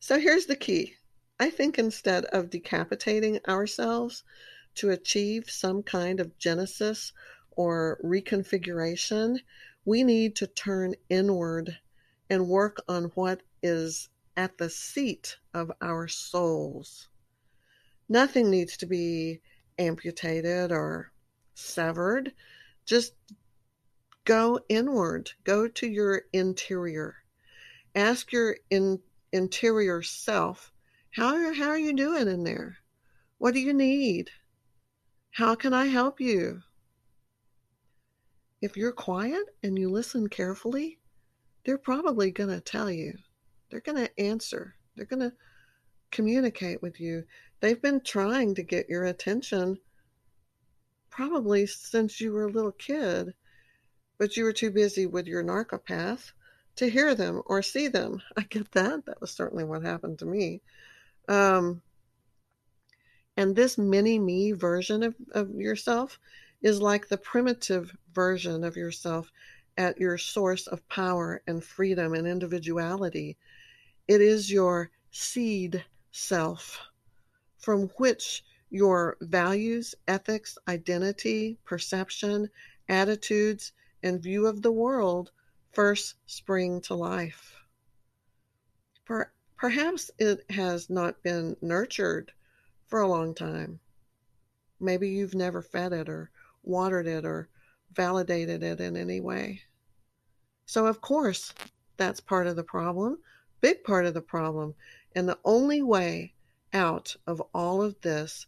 So 0.00 0.18
here's 0.18 0.46
the 0.46 0.56
key. 0.56 0.94
I 1.40 1.50
think 1.50 1.78
instead 1.78 2.24
of 2.26 2.50
decapitating 2.50 3.40
ourselves 3.48 4.22
to 4.76 4.90
achieve 4.90 5.50
some 5.50 5.82
kind 5.82 6.20
of 6.20 6.38
genesis 6.38 7.12
or 7.50 7.98
reconfiguration, 8.04 9.38
we 9.84 10.02
need 10.02 10.36
to 10.36 10.46
turn 10.46 10.94
inward 11.08 11.78
and 12.30 12.48
work 12.48 12.82
on 12.88 13.04
what 13.14 13.42
is 13.62 14.08
at 14.36 14.58
the 14.58 14.70
seat 14.70 15.36
of 15.52 15.70
our 15.80 16.08
souls. 16.08 17.08
Nothing 18.08 18.50
needs 18.50 18.76
to 18.78 18.86
be 18.86 19.40
amputated 19.78 20.72
or 20.72 21.12
severed. 21.54 22.32
Just 22.84 23.14
go 24.24 24.60
inward, 24.68 25.30
go 25.44 25.68
to 25.68 25.86
your 25.86 26.22
interior. 26.32 27.16
Ask 27.94 28.32
your 28.32 28.56
in, 28.70 29.00
interior 29.32 30.02
self, 30.02 30.72
how, 31.10 31.54
how 31.54 31.68
are 31.68 31.78
you 31.78 31.92
doing 31.92 32.26
in 32.26 32.42
there? 32.42 32.78
What 33.38 33.54
do 33.54 33.60
you 33.60 33.72
need? 33.72 34.30
How 35.34 35.56
can 35.56 35.74
I 35.74 35.86
help 35.86 36.20
you? 36.20 36.62
If 38.62 38.76
you're 38.76 38.92
quiet 38.92 39.42
and 39.64 39.76
you 39.76 39.90
listen 39.90 40.28
carefully, 40.28 41.00
they're 41.64 41.76
probably 41.76 42.30
going 42.30 42.50
to 42.50 42.60
tell 42.60 42.88
you. 42.88 43.14
They're 43.68 43.80
going 43.80 43.98
to 43.98 44.20
answer. 44.20 44.76
They're 44.94 45.06
going 45.06 45.28
to 45.28 45.32
communicate 46.12 46.82
with 46.82 47.00
you. 47.00 47.24
They've 47.58 47.82
been 47.82 48.00
trying 48.00 48.54
to 48.54 48.62
get 48.62 48.88
your 48.88 49.06
attention 49.06 49.78
probably 51.10 51.66
since 51.66 52.20
you 52.20 52.32
were 52.32 52.44
a 52.44 52.52
little 52.52 52.70
kid, 52.70 53.34
but 54.18 54.36
you 54.36 54.44
were 54.44 54.52
too 54.52 54.70
busy 54.70 55.06
with 55.06 55.26
your 55.26 55.42
narcopath 55.42 56.32
to 56.76 56.88
hear 56.88 57.12
them 57.16 57.42
or 57.46 57.60
see 57.60 57.88
them. 57.88 58.22
I 58.36 58.42
get 58.42 58.70
that. 58.70 59.06
That 59.06 59.20
was 59.20 59.32
certainly 59.32 59.64
what 59.64 59.82
happened 59.82 60.20
to 60.20 60.26
me. 60.26 60.62
Um, 61.26 61.82
and 63.36 63.56
this 63.56 63.76
mini 63.76 64.18
me 64.18 64.52
version 64.52 65.02
of, 65.02 65.14
of 65.32 65.50
yourself 65.54 66.18
is 66.62 66.80
like 66.80 67.08
the 67.08 67.18
primitive 67.18 67.96
version 68.12 68.64
of 68.64 68.76
yourself 68.76 69.30
at 69.76 69.98
your 69.98 70.16
source 70.16 70.66
of 70.66 70.88
power 70.88 71.42
and 71.46 71.62
freedom 71.64 72.14
and 72.14 72.26
individuality. 72.26 73.36
It 74.06 74.20
is 74.20 74.50
your 74.50 74.90
seed 75.10 75.84
self 76.12 76.80
from 77.58 77.88
which 77.96 78.44
your 78.70 79.16
values, 79.20 79.94
ethics, 80.06 80.56
identity, 80.68 81.58
perception, 81.64 82.50
attitudes, 82.88 83.72
and 84.02 84.22
view 84.22 84.46
of 84.46 84.62
the 84.62 84.72
world 84.72 85.32
first 85.72 86.14
spring 86.26 86.80
to 86.82 86.94
life. 86.94 87.56
Per- 89.04 89.32
perhaps 89.56 90.10
it 90.18 90.44
has 90.50 90.88
not 90.88 91.22
been 91.22 91.56
nurtured 91.60 92.32
for 92.94 93.00
a 93.00 93.08
long 93.08 93.34
time. 93.34 93.80
Maybe 94.78 95.08
you've 95.08 95.34
never 95.34 95.62
fed 95.62 95.92
it 95.92 96.08
or 96.08 96.30
watered 96.62 97.08
it 97.08 97.24
or 97.24 97.48
validated 97.92 98.62
it 98.62 98.78
in 98.78 98.96
any 98.96 99.20
way. 99.20 99.62
So, 100.66 100.86
of 100.86 101.00
course, 101.00 101.52
that's 101.96 102.20
part 102.20 102.46
of 102.46 102.54
the 102.54 102.62
problem, 102.62 103.18
big 103.60 103.82
part 103.82 104.06
of 104.06 104.14
the 104.14 104.20
problem. 104.20 104.76
And 105.16 105.28
the 105.28 105.40
only 105.44 105.82
way 105.82 106.34
out 106.72 107.16
of 107.26 107.42
all 107.52 107.82
of 107.82 108.00
this 108.00 108.46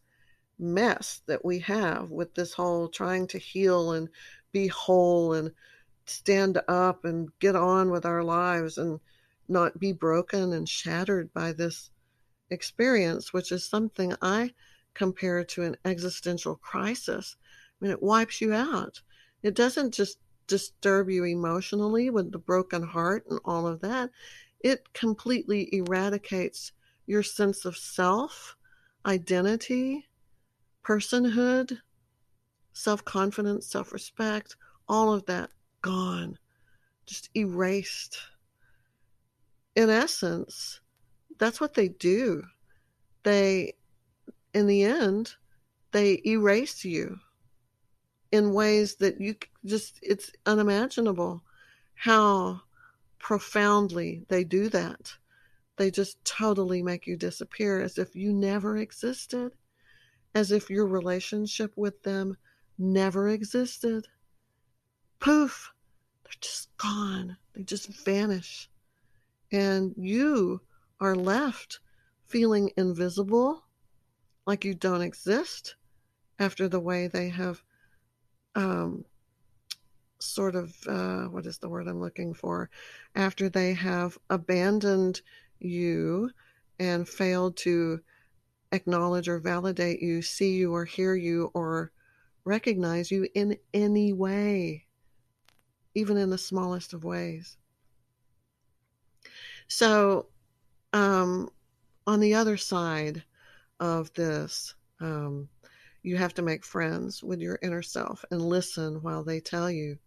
mess 0.60 1.22
that 1.26 1.44
we 1.44 1.58
have 1.58 2.12
with 2.12 2.32
this 2.36 2.52
whole 2.52 2.86
trying 2.86 3.26
to 3.26 3.38
heal 3.38 3.94
and 3.94 4.08
be 4.52 4.68
whole 4.68 5.32
and 5.32 5.50
stand 6.04 6.62
up 6.68 7.04
and 7.04 7.36
get 7.40 7.56
on 7.56 7.90
with 7.90 8.06
our 8.06 8.22
lives 8.22 8.78
and 8.78 9.00
not 9.48 9.80
be 9.80 9.90
broken 9.90 10.52
and 10.52 10.68
shattered 10.68 11.34
by 11.34 11.50
this 11.50 11.90
experience, 12.50 13.32
which 13.32 13.52
is 13.52 13.64
something 13.64 14.14
I 14.22 14.52
compare 14.94 15.44
to 15.44 15.62
an 15.62 15.76
existential 15.84 16.56
crisis. 16.56 17.36
I 17.80 17.84
mean, 17.84 17.92
it 17.92 18.02
wipes 18.02 18.40
you 18.40 18.52
out. 18.54 19.00
It 19.42 19.54
doesn't 19.54 19.92
just 19.92 20.18
disturb 20.46 21.10
you 21.10 21.24
emotionally 21.24 22.10
with 22.10 22.32
the 22.32 22.38
broken 22.38 22.82
heart 22.82 23.24
and 23.28 23.40
all 23.44 23.66
of 23.66 23.80
that. 23.80 24.10
It 24.60 24.92
completely 24.92 25.68
eradicates 25.74 26.72
your 27.06 27.22
sense 27.22 27.64
of 27.64 27.76
self, 27.76 28.56
identity, 29.04 30.08
personhood, 30.84 31.78
self 32.72 33.04
confidence, 33.04 33.66
self 33.66 33.92
respect, 33.92 34.56
all 34.88 35.12
of 35.12 35.26
that 35.26 35.50
gone, 35.82 36.38
just 37.06 37.28
erased. 37.34 38.18
In 39.74 39.90
essence, 39.90 40.80
that's 41.38 41.60
what 41.60 41.74
they 41.74 41.88
do. 41.88 42.42
They, 43.22 43.74
in 44.54 44.66
the 44.66 44.84
end, 44.84 45.34
they 45.92 46.20
erase 46.26 46.84
you 46.84 47.18
in 48.32 48.52
ways 48.52 48.96
that 48.96 49.20
you 49.20 49.36
just, 49.64 49.98
it's 50.02 50.30
unimaginable 50.46 51.42
how 51.94 52.60
profoundly 53.18 54.24
they 54.28 54.44
do 54.44 54.68
that. 54.68 55.14
They 55.76 55.90
just 55.90 56.24
totally 56.24 56.82
make 56.82 57.06
you 57.06 57.16
disappear 57.16 57.80
as 57.80 57.98
if 57.98 58.14
you 58.16 58.32
never 58.32 58.78
existed, 58.78 59.52
as 60.34 60.52
if 60.52 60.70
your 60.70 60.86
relationship 60.86 61.72
with 61.76 62.02
them 62.02 62.36
never 62.78 63.28
existed. 63.28 64.06
Poof, 65.20 65.72
they're 66.24 66.32
just 66.40 66.74
gone. 66.76 67.36
They 67.54 67.62
just 67.62 67.88
vanish. 68.04 68.68
And 69.52 69.94
you 69.96 70.60
are 71.00 71.14
left 71.14 71.80
feeling 72.26 72.70
invisible, 72.76 73.64
like 74.46 74.64
you 74.64 74.74
don't 74.74 75.02
exist, 75.02 75.76
after 76.38 76.68
the 76.68 76.80
way 76.80 77.08
they 77.08 77.28
have 77.28 77.62
um, 78.54 79.04
sort 80.18 80.54
of, 80.54 80.76
uh, 80.86 81.24
what 81.24 81.46
is 81.46 81.58
the 81.58 81.68
word 81.68 81.86
I'm 81.86 82.00
looking 82.00 82.34
for? 82.34 82.70
After 83.14 83.48
they 83.48 83.74
have 83.74 84.18
abandoned 84.30 85.20
you 85.58 86.30
and 86.78 87.08
failed 87.08 87.56
to 87.58 88.00
acknowledge 88.72 89.28
or 89.28 89.38
validate 89.38 90.02
you, 90.02 90.22
see 90.22 90.54
you 90.54 90.74
or 90.74 90.84
hear 90.84 91.14
you 91.14 91.50
or 91.54 91.92
recognize 92.44 93.10
you 93.10 93.28
in 93.34 93.56
any 93.74 94.12
way, 94.12 94.86
even 95.94 96.16
in 96.16 96.30
the 96.30 96.38
smallest 96.38 96.92
of 96.92 97.04
ways. 97.04 97.56
So, 99.68 100.26
um, 100.92 101.50
on 102.06 102.20
the 102.20 102.34
other 102.34 102.56
side 102.56 103.22
of 103.80 104.12
this, 104.14 104.74
um, 105.00 105.48
you 106.02 106.16
have 106.16 106.34
to 106.34 106.42
make 106.42 106.64
friends 106.64 107.22
with 107.22 107.40
your 107.40 107.58
inner 107.62 107.82
self 107.82 108.24
and 108.30 108.40
listen 108.40 109.02
while 109.02 109.24
they 109.24 109.40
tell 109.40 109.70
you. 109.70 109.98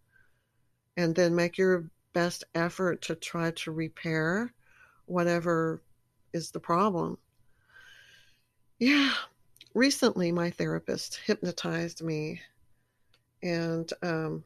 And 0.96 1.14
then 1.14 1.34
make 1.34 1.58
your 1.58 1.90
best 2.12 2.44
effort 2.54 3.02
to 3.02 3.14
try 3.14 3.52
to 3.52 3.70
repair 3.70 4.52
whatever 5.06 5.82
is 6.32 6.50
the 6.50 6.60
problem. 6.60 7.18
Yeah, 8.78 9.12
recently 9.74 10.32
my 10.32 10.50
therapist 10.50 11.20
hypnotized 11.26 12.02
me 12.02 12.40
and 13.42 13.90
um, 14.02 14.44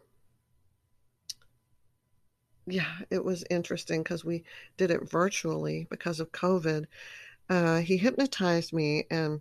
yeah, 2.67 2.99
it 3.11 3.25
was 3.25 3.45
interesting 3.51 4.03
because 4.03 4.25
we 4.25 4.45
did 4.77 4.91
it 4.91 5.09
virtually 5.09 5.87
because 5.91 6.21
of 6.21 6.33
COVID. 6.33 6.87
Uh, 7.49 7.79
he 7.81 7.97
hypnotized 7.97 8.73
me, 8.73 9.07
and 9.11 9.41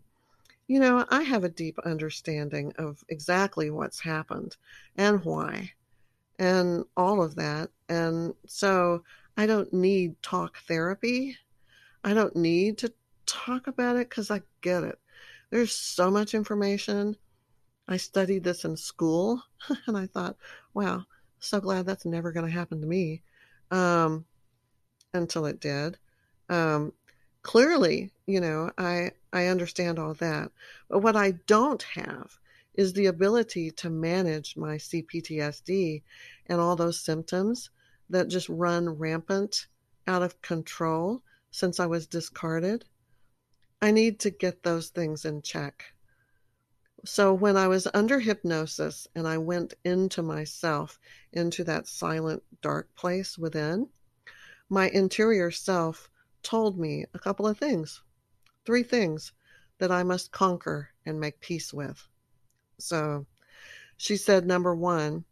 you 0.67 0.79
know, 0.79 1.05
I 1.09 1.23
have 1.23 1.43
a 1.43 1.49
deep 1.49 1.77
understanding 1.85 2.73
of 2.77 3.03
exactly 3.09 3.69
what's 3.69 3.99
happened 3.99 4.55
and 4.97 5.23
why, 5.23 5.71
and 6.39 6.83
all 6.97 7.23
of 7.23 7.35
that. 7.35 7.69
And 7.89 8.33
so 8.45 9.03
I 9.37 9.45
don't 9.45 9.71
need 9.73 10.21
talk 10.21 10.57
therapy. 10.67 11.37
I 12.03 12.13
don't 12.13 12.35
need 12.35 12.77
to 12.79 12.93
talk 13.25 13.67
about 13.67 13.95
it 13.95 14.09
because 14.09 14.31
I 14.31 14.41
get 14.61 14.83
it. 14.83 14.99
There's 15.49 15.71
so 15.71 16.11
much 16.11 16.33
information. 16.33 17.15
I 17.87 17.97
studied 17.97 18.43
this 18.43 18.65
in 18.65 18.75
school, 18.77 19.41
and 19.87 19.97
I 19.97 20.07
thought, 20.07 20.35
wow, 20.73 21.05
so 21.43 21.59
glad 21.59 21.85
that's 21.85 22.05
never 22.05 22.31
going 22.31 22.45
to 22.45 22.51
happen 22.51 22.81
to 22.81 22.87
me 22.87 23.21
um, 23.71 24.25
until 25.13 25.45
it 25.45 25.59
did. 25.59 25.97
Um, 26.49 26.93
clearly, 27.41 28.11
you 28.25 28.39
know, 28.39 28.71
I, 28.77 29.11
I 29.31 29.47
understand 29.47 29.99
all 29.99 30.13
that. 30.15 30.51
But 30.89 30.99
what 30.99 31.15
I 31.15 31.31
don't 31.47 31.83
have 31.83 32.37
is 32.75 32.93
the 32.93 33.05
ability 33.07 33.71
to 33.71 33.89
manage 33.89 34.57
my 34.57 34.75
CPTSD 34.75 36.01
and 36.47 36.59
all 36.59 36.75
those 36.75 36.99
symptoms 36.99 37.69
that 38.09 38.29
just 38.29 38.49
run 38.49 38.89
rampant 38.89 39.67
out 40.07 40.23
of 40.23 40.41
control 40.41 41.21
since 41.51 41.79
I 41.79 41.85
was 41.85 42.07
discarded. 42.07 42.85
I 43.81 43.91
need 43.91 44.19
to 44.21 44.29
get 44.31 44.63
those 44.63 44.89
things 44.89 45.25
in 45.25 45.41
check. 45.41 45.92
So 47.05 47.33
when 47.33 47.57
I 47.57 47.67
was 47.67 47.87
under 47.93 48.19
hypnosis 48.19 49.07
and 49.13 49.27
I 49.27 49.37
went 49.37 49.73
into 49.83 50.21
myself, 50.21 50.99
into 51.33 51.65
that 51.65 51.87
silent, 51.87 52.43
dark 52.61 52.95
place 52.95 53.37
within, 53.37 53.89
my 54.69 54.87
interior 54.89 55.51
self 55.51 56.09
told 56.43 56.79
me 56.79 57.05
a 57.13 57.19
couple 57.19 57.45
of 57.45 57.57
things, 57.57 58.01
three 58.65 58.83
things 58.83 59.33
that 59.79 59.91
I 59.91 60.03
must 60.03 60.31
conquer 60.31 60.89
and 61.05 61.19
make 61.19 61.41
peace 61.41 61.73
with. 61.73 62.07
So 62.79 63.25
she 63.97 64.15
said, 64.15 64.45
number 64.45 64.73
one, 64.73 65.25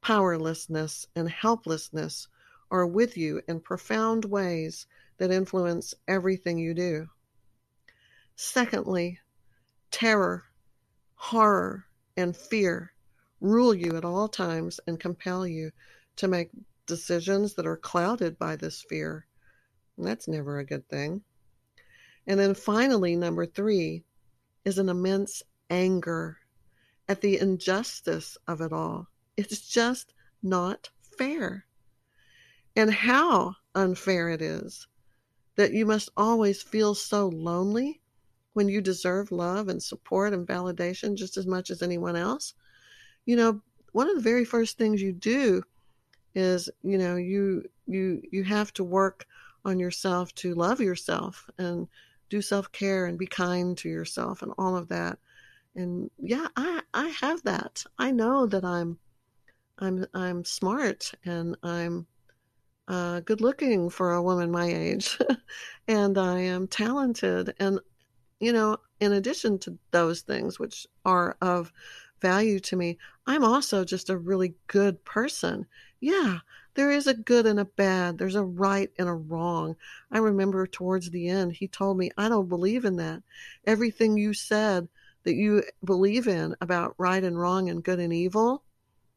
powerlessness 0.00 1.06
and 1.14 1.28
helplessness 1.28 2.28
are 2.70 2.86
with 2.86 3.16
you 3.16 3.42
in 3.46 3.60
profound 3.60 4.24
ways 4.24 4.86
that 5.18 5.30
influence 5.30 5.94
everything 6.06 6.58
you 6.58 6.72
do. 6.72 7.08
Secondly, 8.36 9.18
terror, 9.90 10.44
horror, 11.18 11.84
and 12.16 12.36
fear 12.36 12.92
rule 13.40 13.74
you 13.74 13.96
at 13.96 14.04
all 14.04 14.28
times 14.28 14.80
and 14.86 14.98
compel 14.98 15.46
you 15.46 15.70
to 16.16 16.26
make 16.26 16.50
decisions 16.86 17.54
that 17.54 17.66
are 17.66 17.76
clouded 17.76 18.38
by 18.38 18.56
this 18.56 18.84
fear. 18.88 19.26
And 19.96 20.06
that's 20.06 20.28
never 20.28 20.58
a 20.58 20.64
good 20.64 20.88
thing. 20.88 21.22
And 22.26 22.38
then 22.38 22.54
finally, 22.54 23.16
number 23.16 23.46
three 23.46 24.04
is 24.64 24.78
an 24.78 24.88
immense 24.88 25.42
anger 25.70 26.38
at 27.08 27.20
the 27.20 27.38
injustice 27.38 28.36
of 28.46 28.60
it 28.60 28.72
all. 28.72 29.08
It's 29.36 29.68
just 29.68 30.14
not 30.42 30.90
fair. 31.18 31.64
And 32.76 32.92
how 32.92 33.54
unfair 33.74 34.30
it 34.30 34.42
is 34.42 34.86
that 35.56 35.72
you 35.72 35.84
must 35.84 36.10
always 36.16 36.62
feel 36.62 36.94
so 36.94 37.28
lonely 37.28 38.00
when 38.58 38.68
you 38.68 38.80
deserve 38.80 39.30
love 39.30 39.68
and 39.68 39.80
support 39.80 40.32
and 40.32 40.44
validation 40.44 41.14
just 41.14 41.36
as 41.36 41.46
much 41.46 41.70
as 41.70 41.80
anyone 41.80 42.16
else. 42.16 42.54
You 43.24 43.36
know, 43.36 43.60
one 43.92 44.10
of 44.10 44.16
the 44.16 44.30
very 44.30 44.44
first 44.44 44.76
things 44.76 45.00
you 45.00 45.12
do 45.12 45.62
is, 46.34 46.68
you 46.82 46.98
know, 46.98 47.14
you 47.14 47.62
you 47.86 48.20
you 48.32 48.42
have 48.42 48.72
to 48.72 48.82
work 48.82 49.26
on 49.64 49.78
yourself 49.78 50.34
to 50.42 50.56
love 50.56 50.80
yourself 50.80 51.48
and 51.56 51.86
do 52.30 52.42
self-care 52.42 53.06
and 53.06 53.16
be 53.16 53.28
kind 53.28 53.78
to 53.78 53.88
yourself 53.88 54.42
and 54.42 54.52
all 54.58 54.76
of 54.76 54.88
that. 54.88 55.20
And 55.76 56.10
yeah, 56.18 56.48
I 56.56 56.80
I 56.92 57.06
have 57.20 57.40
that. 57.44 57.84
I 57.96 58.10
know 58.10 58.44
that 58.46 58.64
I'm 58.64 58.98
I'm 59.78 60.04
I'm 60.14 60.44
smart 60.44 61.12
and 61.24 61.56
I'm 61.62 62.08
uh, 62.88 63.20
good 63.20 63.40
looking 63.40 63.88
for 63.88 64.14
a 64.14 64.22
woman 64.22 64.50
my 64.50 64.66
age, 64.66 65.16
and 65.86 66.18
I 66.18 66.40
am 66.40 66.66
talented. 66.66 67.54
And 67.60 67.78
you 68.40 68.52
know, 68.52 68.78
in 69.00 69.12
addition 69.12 69.58
to 69.60 69.78
those 69.90 70.22
things, 70.22 70.58
which 70.58 70.86
are 71.04 71.36
of 71.40 71.72
value 72.20 72.60
to 72.60 72.76
me, 72.76 72.98
I'm 73.26 73.44
also 73.44 73.84
just 73.84 74.10
a 74.10 74.18
really 74.18 74.54
good 74.66 75.04
person. 75.04 75.66
Yeah, 76.00 76.38
there 76.74 76.90
is 76.90 77.06
a 77.06 77.14
good 77.14 77.46
and 77.46 77.58
a 77.58 77.64
bad. 77.64 78.18
There's 78.18 78.36
a 78.36 78.44
right 78.44 78.90
and 78.98 79.08
a 79.08 79.14
wrong. 79.14 79.76
I 80.10 80.18
remember 80.18 80.66
towards 80.66 81.10
the 81.10 81.28
end, 81.28 81.52
he 81.52 81.68
told 81.68 81.98
me, 81.98 82.10
I 82.16 82.28
don't 82.28 82.48
believe 82.48 82.84
in 82.84 82.96
that. 82.96 83.22
Everything 83.64 84.16
you 84.16 84.32
said 84.32 84.88
that 85.24 85.34
you 85.34 85.64
believe 85.84 86.28
in 86.28 86.54
about 86.60 86.94
right 86.98 87.22
and 87.22 87.38
wrong 87.38 87.68
and 87.68 87.82
good 87.82 87.98
and 87.98 88.12
evil, 88.12 88.62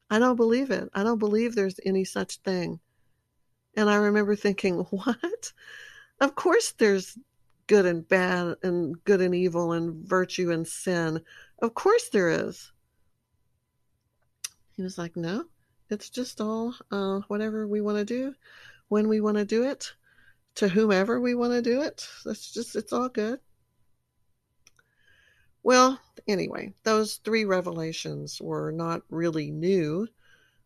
I 0.09 0.19
don't 0.19 0.35
believe 0.35 0.71
it. 0.71 0.89
I 0.93 1.03
don't 1.03 1.19
believe 1.19 1.55
there's 1.55 1.79
any 1.85 2.03
such 2.03 2.37
thing. 2.37 2.79
And 3.77 3.89
I 3.89 3.95
remember 3.95 4.35
thinking, 4.35 4.79
what? 4.89 5.53
Of 6.19 6.35
course 6.35 6.73
there's 6.73 7.17
good 7.71 7.85
and 7.85 8.05
bad 8.09 8.57
and 8.63 9.01
good 9.05 9.21
and 9.21 9.33
evil 9.33 9.71
and 9.71 10.05
virtue 10.05 10.51
and 10.51 10.67
sin. 10.67 11.21
Of 11.59 11.73
course 11.73 12.09
there 12.09 12.27
is. 12.27 12.69
He 14.75 14.83
was 14.83 14.97
like, 14.97 15.15
no, 15.15 15.45
it's 15.89 16.09
just 16.09 16.41
all 16.41 16.75
uh, 16.91 17.21
whatever 17.29 17.65
we 17.65 17.79
want 17.79 17.97
to 17.97 18.03
do, 18.03 18.35
when 18.89 19.07
we 19.07 19.21
want 19.21 19.37
to 19.37 19.45
do 19.45 19.63
it, 19.63 19.89
to 20.55 20.67
whomever 20.67 21.21
we 21.21 21.33
want 21.33 21.53
to 21.53 21.61
do 21.61 21.81
it. 21.81 22.05
That's 22.25 22.51
just, 22.51 22.75
it's 22.75 22.91
all 22.91 23.07
good. 23.07 23.39
Well, 25.63 25.97
anyway, 26.27 26.73
those 26.83 27.21
three 27.23 27.45
revelations 27.45 28.41
were 28.41 28.73
not 28.73 29.03
really 29.09 29.49
new, 29.49 30.09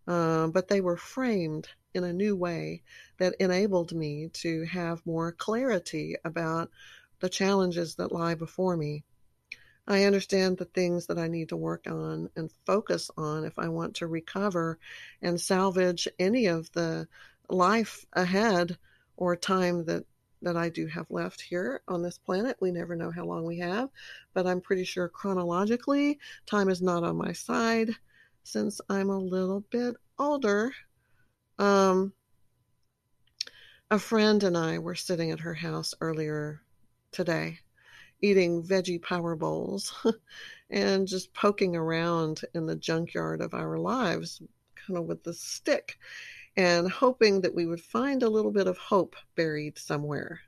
uh, 0.07 0.47
but 0.47 0.69
they 0.69 0.81
were 0.81 0.97
framed 0.97 1.67
in 1.95 2.03
a 2.03 2.13
new 2.13 2.35
way 2.35 2.83
that 3.17 3.35
enabled 3.39 3.93
me 3.93 4.29
to 4.33 4.65
have 4.65 5.05
more 5.05 5.31
clarity 5.31 6.15
about 6.23 6.69
the 7.19 7.29
challenges 7.29 7.95
that 7.95 8.11
lie 8.11 8.35
before 8.35 8.75
me. 8.77 9.03
I 9.87 10.03
understand 10.03 10.57
the 10.57 10.65
things 10.65 11.07
that 11.07 11.17
I 11.17 11.27
need 11.27 11.49
to 11.49 11.57
work 11.57 11.87
on 11.87 12.29
and 12.35 12.51
focus 12.65 13.09
on 13.17 13.45
if 13.45 13.57
I 13.57 13.69
want 13.69 13.95
to 13.97 14.07
recover 14.07 14.79
and 15.21 15.39
salvage 15.39 16.07
any 16.19 16.47
of 16.47 16.71
the 16.71 17.07
life 17.49 18.05
ahead 18.13 18.77
or 19.15 19.35
time 19.35 19.85
that 19.85 20.05
that 20.41 20.57
I 20.57 20.69
do 20.69 20.85
have 20.87 21.09
left 21.09 21.41
here 21.41 21.81
on 21.87 22.03
this 22.03 22.19
planet. 22.19 22.57
We 22.59 22.71
never 22.71 22.95
know 22.95 23.09
how 23.09 23.25
long 23.25 23.45
we 23.45 23.57
have, 23.59 23.89
but 24.33 24.45
I'm 24.45 24.61
pretty 24.61 24.83
sure 24.83 25.09
chronologically, 25.09 26.19
time 26.45 26.69
is 26.69 26.83
not 26.83 27.03
on 27.03 27.15
my 27.15 27.31
side 27.31 27.89
since 28.43 28.79
I'm 28.87 29.09
a 29.09 29.17
little 29.17 29.61
bit 29.71 29.95
older. 30.19 30.71
Um, 31.57 32.13
a 33.91 33.99
friend 33.99 34.43
and 34.43 34.57
I 34.57 34.79
were 34.79 34.95
sitting 34.95 35.31
at 35.31 35.39
her 35.39 35.53
house 35.53 35.93
earlier 36.01 36.61
today, 37.11 37.59
eating 38.21 38.63
veggie 38.63 39.01
power 39.01 39.35
bowls 39.35 39.93
and 40.69 41.07
just 41.07 41.33
poking 41.33 41.75
around 41.75 42.41
in 42.53 42.65
the 42.65 42.75
junkyard 42.75 43.41
of 43.41 43.53
our 43.53 43.77
lives, 43.77 44.41
kind 44.75 44.97
of 44.97 45.05
with 45.05 45.23
the 45.23 45.33
stick 45.33 45.97
and 46.57 46.89
hoping 46.89 47.41
that 47.41 47.53
we 47.53 47.65
would 47.65 47.81
find 47.81 48.23
a 48.23 48.29
little 48.29 48.51
bit 48.51 48.67
of 48.67 48.77
hope 48.77 49.15
buried 49.35 49.77
somewhere. 49.77 50.41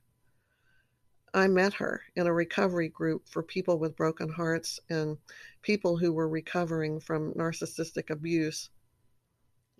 I 1.33 1.47
met 1.47 1.73
her 1.73 2.01
in 2.15 2.25
a 2.25 2.33
recovery 2.33 2.89
group 2.89 3.27
for 3.27 3.43
people 3.43 3.77
with 3.77 3.97
broken 3.97 4.29
hearts 4.29 4.79
and 4.89 5.17
people 5.61 5.97
who 5.97 6.13
were 6.13 6.29
recovering 6.29 6.99
from 6.99 7.33
narcissistic 7.33 8.09
abuse. 8.09 8.69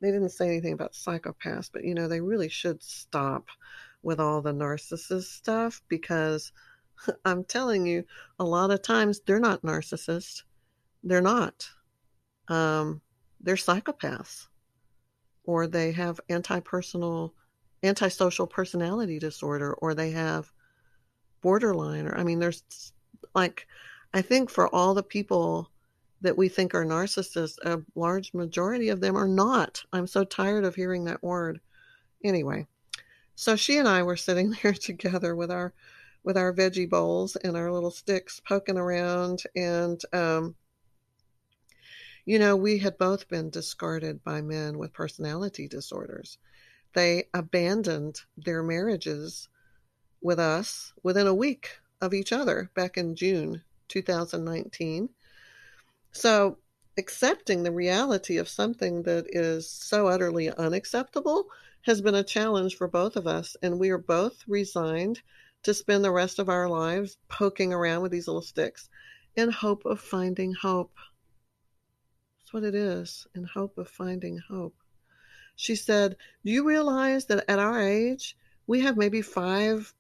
They 0.02 0.12
didn't 0.12 0.30
say 0.30 0.48
anything 0.48 0.74
about 0.74 0.94
psychopaths, 0.94 1.70
but 1.72 1.84
you 1.84 1.96
know, 1.96 2.08
they 2.08 2.22
really 2.22 2.50
should 2.50 2.84
stop 2.84 3.48
with 4.04 4.20
all 4.20 4.42
the 4.42 4.54
narcissist 4.54 5.24
stuff 5.24 5.82
because 5.88 6.52
I'm 7.26 7.44
telling 7.44 7.86
you, 7.86 8.04
a 8.40 8.44
lot 8.44 8.72
of 8.72 8.82
times 8.82 9.22
they're 9.22 9.40
not 9.40 9.64
narcissists. 9.64 10.44
They're 11.04 11.22
not. 11.22 11.70
Um, 12.48 13.02
they're 13.42 13.56
psychopaths 13.56 14.48
or 15.44 15.66
they 15.68 15.92
have 15.92 16.20
anti-personal 16.30 17.34
antisocial 17.84 18.48
personality 18.48 19.20
disorder 19.20 19.74
or 19.76 19.94
they 19.94 20.12
have 20.12 20.52
borderline 21.42 22.08
or 22.08 22.18
i 22.18 22.24
mean 22.24 22.40
there's 22.40 22.64
like 23.36 23.68
i 24.14 24.22
think 24.22 24.50
for 24.50 24.74
all 24.74 24.94
the 24.94 25.04
people 25.04 25.70
that 26.22 26.38
we 26.38 26.50
think 26.50 26.74
are 26.74 26.86
narcissists 26.86 27.58
a 27.64 27.82
large 27.96 28.34
majority 28.34 28.90
of 28.90 29.02
them 29.02 29.16
are 29.16 29.28
not 29.28 29.84
i'm 29.94 30.08
so 30.08 30.24
tired 30.24 30.64
of 30.64 30.76
hearing 30.76 31.06
that 31.06 31.24
word 31.24 31.60
anyway 32.24 32.66
so 33.36 33.56
she 33.56 33.78
and 33.78 33.88
i 33.88 34.02
were 34.02 34.18
sitting 34.18 34.56
there 34.64 34.74
together 34.74 35.36
with 35.36 35.52
our 35.52 35.74
with 36.24 36.38
our 36.38 36.54
veggie 36.54 36.90
bowls 36.90 37.36
and 37.38 37.56
our 37.56 37.72
little 37.72 37.92
sticks 37.92 38.42
poking 38.46 38.78
around 38.78 39.44
and 39.56 40.02
um, 40.14 40.56
you 42.28 42.40
know, 42.40 42.58
we 42.58 42.78
had 42.78 42.98
both 42.98 43.30
been 43.30 43.50
discarded 43.50 44.22
by 44.22 44.42
men 44.42 44.78
with 44.78 44.92
personality 44.92 45.66
disorders. 45.66 46.38
They 46.94 47.30
abandoned 47.34 48.20
their 48.36 48.62
marriages 48.62 49.48
with 50.22 50.38
us 50.38 50.92
within 51.04 51.26
a 51.26 51.34
week 51.34 51.80
of 52.02 52.14
each 52.14 52.34
other 52.34 52.70
back 52.76 52.98
in 52.98 53.16
June 53.16 53.62
2019. 53.88 55.08
So, 56.18 56.58
accepting 56.98 57.62
the 57.62 57.72
reality 57.72 58.38
of 58.38 58.50
something 58.50 59.04
that 59.04 59.28
is 59.30 59.70
so 59.70 60.08
utterly 60.08 60.50
unacceptable 60.50 61.46
has 61.84 62.02
been 62.02 62.16
a 62.16 62.24
challenge 62.24 62.76
for 62.76 62.88
both 62.88 63.16
of 63.16 63.28
us. 63.28 63.56
And 63.62 63.80
we 63.80 63.92
are 63.92 64.00
both 64.00 64.44
resigned 64.48 65.22
to 65.62 65.76
spend 65.76 66.04
the 66.04 66.12
rest 66.12 66.40
of 66.40 66.50
our 66.50 66.68
lives 66.68 67.20
poking 67.30 67.72
around 67.72 68.02
with 68.02 68.12
these 68.12 68.26
little 68.26 68.42
sticks 68.42 68.90
in 69.36 69.52
hope 69.52 69.86
of 69.86 70.00
finding 70.00 70.54
hope. 70.54 70.98
That's 72.40 72.52
what 72.52 72.64
it 72.64 72.74
is, 72.74 73.28
in 73.36 73.44
hope 73.44 73.78
of 73.78 73.88
finding 73.88 74.40
hope. 74.40 74.76
She 75.56 75.76
said, 75.76 76.18
Do 76.44 76.52
you 76.52 76.68
realize 76.68 77.26
that 77.26 77.48
at 77.48 77.60
our 77.60 77.80
age, 77.80 78.36
we 78.66 78.82
have 78.82 78.98
maybe 78.98 79.22
five, 79.22 79.94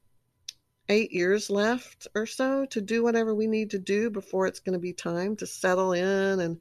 eight 0.89 1.11
years 1.11 1.49
left 1.49 2.07
or 2.15 2.25
so 2.25 2.65
to 2.65 2.81
do 2.81 3.03
whatever 3.03 3.35
we 3.35 3.47
need 3.47 3.71
to 3.71 3.79
do 3.79 4.09
before 4.09 4.47
it's 4.47 4.59
going 4.59 4.73
to 4.73 4.79
be 4.79 4.93
time 4.93 5.35
to 5.35 5.45
settle 5.45 5.93
in 5.93 6.39
and 6.39 6.59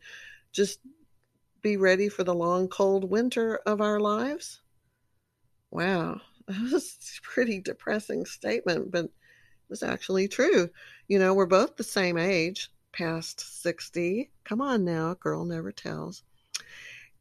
just 0.52 0.80
be 1.62 1.76
ready 1.76 2.08
for 2.08 2.24
the 2.24 2.34
long, 2.34 2.68
cold 2.68 3.08
winter 3.08 3.56
of 3.66 3.80
our 3.80 4.00
lives? 4.00 4.60
Wow, 5.70 6.20
that 6.48 6.72
was 6.72 6.96
a 7.18 7.22
pretty 7.22 7.60
depressing 7.60 8.24
statement, 8.24 8.90
but 8.90 9.04
it 9.04 9.12
was 9.68 9.82
actually 9.82 10.28
true. 10.28 10.70
You 11.08 11.18
know, 11.18 11.34
we're 11.34 11.46
both 11.46 11.76
the 11.76 11.84
same 11.84 12.18
age 12.18 12.70
past 12.92 13.62
60. 13.62 14.30
Come 14.44 14.60
on 14.60 14.84
now, 14.84 15.14
girl 15.14 15.44
never 15.44 15.72
tells. 15.72 16.22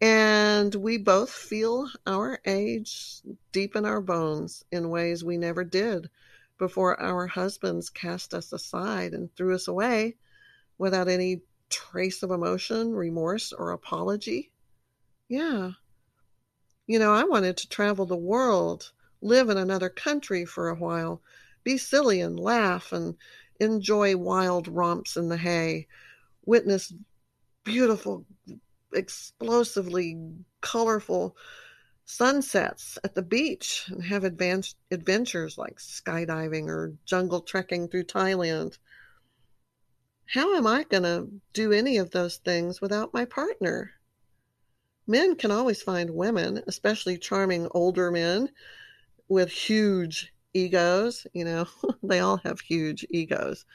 And 0.02 0.76
we 0.76 0.98
both 0.98 1.32
feel 1.32 1.90
our 2.06 2.40
age 2.46 3.22
deep 3.52 3.76
in 3.76 3.86
our 3.86 4.02
bones 4.02 4.64
in 4.72 4.90
ways 4.90 5.24
we 5.24 5.38
never 5.38 5.64
did 5.64 6.10
before 6.58 7.00
our 7.02 7.28
husbands 7.28 7.90
cast 7.90 8.34
us 8.34 8.54
aside 8.54 9.14
and 9.14 9.34
threw 9.36 9.56
us 9.56 9.68
away 9.68 10.16
without 10.78 11.08
any 11.08 11.42
trace 11.70 12.24
of 12.24 12.32
emotion, 12.32 12.94
remorse, 12.94 13.52
or 13.52 13.72
apology. 13.72 14.52
Yeah. 15.28 15.72
You 16.88 17.00
know, 17.00 17.14
I 17.14 17.24
wanted 17.24 17.58
to 17.58 17.70
travel 17.70 18.06
the 18.06 18.16
world 18.16 18.92
live 19.22 19.50
in 19.50 19.58
another 19.58 19.90
country 19.90 20.46
for 20.46 20.70
a 20.70 20.76
while, 20.76 21.22
be 21.64 21.78
silly 21.78 22.22
and 22.22 22.40
laugh 22.40 22.92
and 22.92 23.16
enjoy 23.60 24.16
wild 24.16 24.68
romps 24.68 25.18
in 25.18 25.30
the 25.30 25.38
hay, 25.38 25.88
witness 26.46 26.94
beautiful, 27.64 28.26
explosively 28.94 30.18
colorful 30.62 31.36
sunsets 32.06 32.98
at 33.04 33.16
the 33.16 33.22
beach, 33.22 33.86
and 33.90 34.04
have 34.04 34.24
advanced 34.24 34.78
adventures 34.92 35.58
like 35.58 35.78
skydiving 35.78 36.68
or 36.68 36.94
jungle 37.06 37.42
trekking 37.42 37.88
through 37.88 38.06
Thailand. 38.06 38.78
How 40.28 40.56
am 40.56 40.68
I 40.68 40.84
going 40.84 41.04
to 41.04 41.30
do 41.54 41.72
any 41.72 41.98
of 41.98 42.12
those 42.12 42.38
things 42.38 42.80
without 42.82 43.14
my 43.14 43.26
partner? 43.26 43.92
Men 45.08 45.36
can 45.36 45.52
always 45.52 45.82
find 45.82 46.10
women, 46.10 46.64
especially 46.68 47.18
charming 47.18 47.68
older 47.72 48.10
men 48.12 48.50
with 49.28 49.52
huge 49.52 50.34
egos. 50.54 51.28
You 51.34 51.46
know, 51.46 51.68
they 52.04 52.20
all 52.20 52.38
have 52.38 52.60
huge 52.60 53.06
egos. 53.10 53.66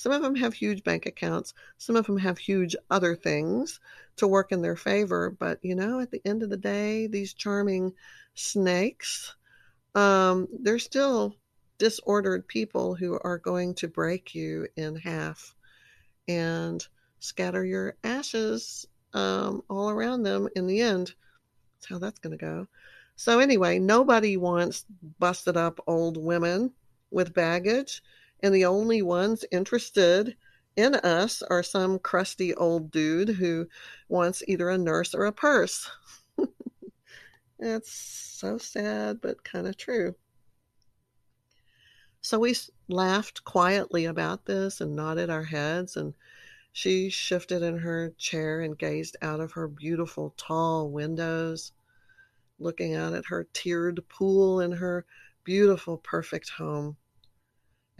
Some 0.00 0.12
of 0.12 0.22
them 0.22 0.34
have 0.36 0.54
huge 0.54 0.82
bank 0.82 1.04
accounts. 1.04 1.52
Some 1.76 1.94
of 1.94 2.06
them 2.06 2.16
have 2.16 2.38
huge 2.38 2.74
other 2.90 3.14
things 3.14 3.80
to 4.16 4.26
work 4.26 4.50
in 4.50 4.62
their 4.62 4.74
favor. 4.74 5.28
But, 5.28 5.58
you 5.60 5.74
know, 5.74 6.00
at 6.00 6.10
the 6.10 6.22
end 6.24 6.42
of 6.42 6.48
the 6.48 6.56
day, 6.56 7.06
these 7.06 7.34
charming 7.34 7.92
snakes, 8.34 9.34
um, 9.94 10.48
they're 10.58 10.78
still 10.78 11.36
disordered 11.76 12.48
people 12.48 12.94
who 12.94 13.20
are 13.22 13.36
going 13.36 13.74
to 13.74 13.88
break 13.88 14.34
you 14.34 14.66
in 14.74 14.96
half 14.96 15.54
and 16.26 16.82
scatter 17.18 17.62
your 17.62 17.94
ashes 18.02 18.86
um, 19.12 19.62
all 19.68 19.90
around 19.90 20.22
them 20.22 20.48
in 20.56 20.66
the 20.66 20.80
end. 20.80 21.12
That's 21.76 21.90
how 21.90 21.98
that's 21.98 22.20
going 22.20 22.38
to 22.38 22.42
go. 22.42 22.66
So, 23.16 23.38
anyway, 23.38 23.78
nobody 23.78 24.38
wants 24.38 24.86
busted 25.18 25.58
up 25.58 25.78
old 25.86 26.16
women 26.16 26.72
with 27.10 27.34
baggage, 27.34 28.02
and 28.42 28.54
the 28.54 28.64
only 28.64 29.02
ones 29.02 29.44
interested 29.50 30.36
in 30.76 30.94
us 30.96 31.42
are 31.42 31.62
some 31.62 31.98
crusty 31.98 32.54
old 32.54 32.90
dude 32.90 33.28
who 33.28 33.66
wants 34.08 34.42
either 34.46 34.70
a 34.70 34.78
nurse 34.78 35.14
or 35.14 35.26
a 35.26 35.32
purse. 35.32 35.90
It's 37.62 37.92
so 37.92 38.56
sad, 38.56 39.20
but 39.20 39.44
kind 39.44 39.66
of 39.66 39.76
true. 39.76 40.14
So 42.22 42.38
we 42.38 42.56
laughed 42.88 43.44
quietly 43.44 44.06
about 44.06 44.46
this 44.46 44.80
and 44.80 44.96
nodded 44.96 45.28
our 45.28 45.44
heads 45.44 45.94
and 45.94 46.14
she 46.72 47.10
shifted 47.10 47.62
in 47.62 47.78
her 47.78 48.14
chair 48.16 48.62
and 48.62 48.78
gazed 48.78 49.16
out 49.20 49.40
of 49.40 49.52
her 49.52 49.68
beautiful 49.68 50.32
tall 50.38 50.90
windows, 50.90 51.72
looking 52.58 52.94
out 52.94 53.12
at 53.12 53.26
her 53.26 53.46
tiered 53.52 54.08
pool 54.08 54.60
and 54.60 54.74
her 54.74 55.04
beautiful, 55.44 55.98
perfect 55.98 56.50
home. 56.50 56.96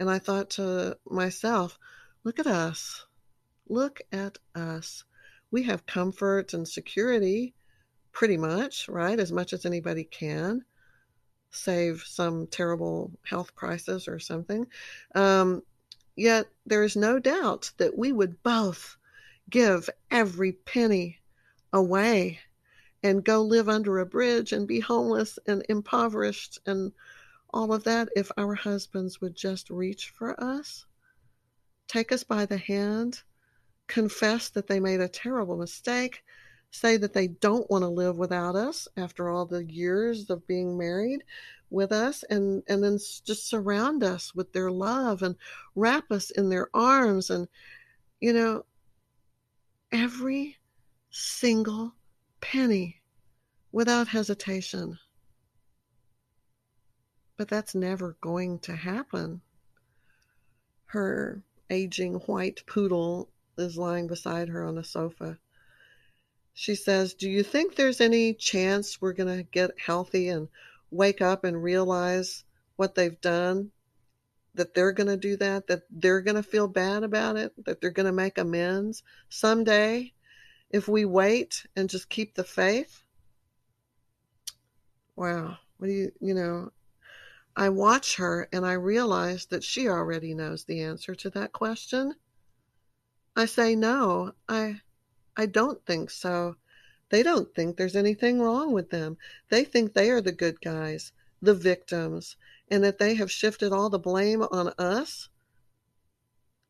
And 0.01 0.09
I 0.09 0.19
thought 0.19 0.49
to 0.51 0.97
myself, 1.09 1.77
look 2.25 2.39
at 2.39 2.47
us. 2.47 3.05
Look 3.69 4.01
at 4.11 4.39
us. 4.55 5.05
We 5.51 5.63
have 5.63 5.85
comfort 5.85 6.53
and 6.53 6.67
security, 6.67 7.53
pretty 8.11 8.35
much, 8.35 8.89
right? 8.89 9.19
As 9.19 9.31
much 9.31 9.53
as 9.53 9.65
anybody 9.65 10.03
can, 10.03 10.65
save 11.51 12.03
some 12.05 12.47
terrible 12.47 13.11
health 13.23 13.55
crisis 13.55 14.07
or 14.07 14.19
something. 14.19 14.65
Um, 15.15 15.61
Yet 16.15 16.47
there 16.65 16.83
is 16.83 16.95
no 16.95 17.19
doubt 17.19 17.71
that 17.77 17.97
we 17.97 18.11
would 18.11 18.43
both 18.43 18.97
give 19.49 19.89
every 20.09 20.51
penny 20.51 21.19
away 21.71 22.39
and 23.01 23.23
go 23.23 23.41
live 23.41 23.69
under 23.69 23.99
a 23.99 24.05
bridge 24.05 24.51
and 24.51 24.67
be 24.67 24.81
homeless 24.81 25.39
and 25.47 25.65
impoverished 25.69 26.59
and 26.65 26.91
all 27.53 27.73
of 27.73 27.83
that 27.83 28.09
if 28.15 28.31
our 28.37 28.55
husbands 28.55 29.21
would 29.21 29.35
just 29.35 29.69
reach 29.69 30.09
for 30.09 30.41
us, 30.41 30.85
take 31.87 32.11
us 32.11 32.23
by 32.23 32.45
the 32.45 32.57
hand, 32.57 33.21
confess 33.87 34.49
that 34.49 34.67
they 34.67 34.79
made 34.79 35.01
a 35.01 35.07
terrible 35.07 35.57
mistake, 35.57 36.23
say 36.71 36.97
that 36.97 37.13
they 37.13 37.27
don't 37.27 37.69
want 37.69 37.83
to 37.83 37.89
live 37.89 38.17
without 38.17 38.55
us 38.55 38.87
after 38.97 39.29
all 39.29 39.45
the 39.45 39.65
years 39.65 40.29
of 40.29 40.47
being 40.47 40.77
married, 40.77 41.23
with 41.71 41.91
us 41.93 42.23
and 42.29 42.61
and 42.67 42.83
then 42.83 42.99
just 43.25 43.47
surround 43.47 44.03
us 44.03 44.35
with 44.35 44.51
their 44.53 44.69
love 44.69 45.23
and 45.23 45.35
wrap 45.73 46.11
us 46.11 46.29
in 46.31 46.49
their 46.49 46.67
arms 46.73 47.29
and 47.29 47.47
you 48.19 48.33
know 48.33 48.63
every 49.91 50.57
single 51.09 51.93
penny 52.41 53.01
without 53.71 54.07
hesitation 54.07 54.99
but 57.41 57.47
that's 57.47 57.73
never 57.73 58.15
going 58.21 58.59
to 58.59 58.75
happen. 58.75 59.41
Her 60.85 61.41
aging 61.71 62.13
white 62.27 62.61
poodle 62.67 63.29
is 63.57 63.79
lying 63.79 64.05
beside 64.05 64.47
her 64.49 64.63
on 64.63 64.75
the 64.75 64.83
sofa. 64.83 65.39
She 66.53 66.75
says 66.75 67.15
do 67.15 67.27
you 67.27 67.41
think 67.41 67.73
there's 67.73 67.99
any 67.99 68.35
chance 68.35 69.01
we're 69.01 69.13
going 69.13 69.35
to 69.35 69.41
get 69.41 69.71
healthy 69.83 70.29
and 70.29 70.49
wake 70.91 71.19
up 71.19 71.43
and 71.43 71.63
realize 71.63 72.43
what 72.75 72.93
they've 72.93 73.19
done, 73.21 73.71
that 74.53 74.75
they're 74.75 74.91
going 74.91 75.07
to 75.07 75.17
do 75.17 75.35
that, 75.37 75.65
that 75.65 75.81
they're 75.89 76.21
going 76.21 76.35
to 76.35 76.43
feel 76.43 76.67
bad 76.67 77.01
about 77.01 77.37
it, 77.37 77.53
that 77.65 77.81
they're 77.81 77.89
going 77.89 78.05
to 78.05 78.11
make 78.11 78.37
amends 78.37 79.01
someday 79.29 80.13
if 80.69 80.87
we 80.87 81.05
wait 81.05 81.65
and 81.75 81.89
just 81.89 82.07
keep 82.07 82.35
the 82.35 82.43
faith. 82.43 83.01
Wow. 85.15 85.57
What 85.79 85.87
do 85.87 85.93
you, 85.93 86.11
you 86.21 86.35
know, 86.35 86.69
I 87.55 87.69
watch 87.69 88.15
her 88.15 88.47
and 88.53 88.65
I 88.65 88.73
realize 88.73 89.45
that 89.47 89.63
she 89.63 89.87
already 89.87 90.33
knows 90.33 90.63
the 90.63 90.81
answer 90.81 91.15
to 91.15 91.29
that 91.31 91.51
question. 91.51 92.15
I 93.35 93.45
say, 93.45 93.75
no, 93.75 94.33
I, 94.47 94.81
I 95.35 95.45
don't 95.45 95.85
think 95.85 96.09
so. 96.09 96.55
They 97.09 97.23
don't 97.23 97.53
think 97.53 97.75
there's 97.75 97.95
anything 97.95 98.39
wrong 98.39 98.71
with 98.71 98.89
them. 98.89 99.17
They 99.49 99.65
think 99.65 99.93
they 99.93 100.09
are 100.11 100.21
the 100.21 100.31
good 100.31 100.61
guys, 100.61 101.11
the 101.41 101.53
victims, 101.53 102.37
and 102.69 102.83
that 102.83 102.99
they 102.99 103.15
have 103.15 103.31
shifted 103.31 103.73
all 103.73 103.89
the 103.89 103.99
blame 103.99 104.43
on 104.43 104.69
us. 104.77 105.27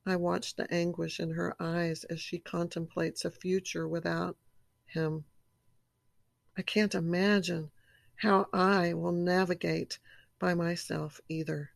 I 0.04 0.16
watch 0.16 0.56
the 0.56 0.72
anguish 0.74 1.20
in 1.20 1.32
her 1.32 1.56
eyes 1.60 2.06
as 2.06 2.20
she 2.20 2.40
contemplates 2.40 3.24
a 3.24 3.30
future 3.30 3.88
without 3.88 4.36
him. 4.88 5.26
I 6.58 6.64
can't 6.64 6.96
imagine 6.96 7.70
how 8.16 8.48
I 8.52 8.94
will 8.94 9.12
navigate 9.12 10.00
by 10.42 10.56
myself 10.56 11.22
either. 11.30 11.70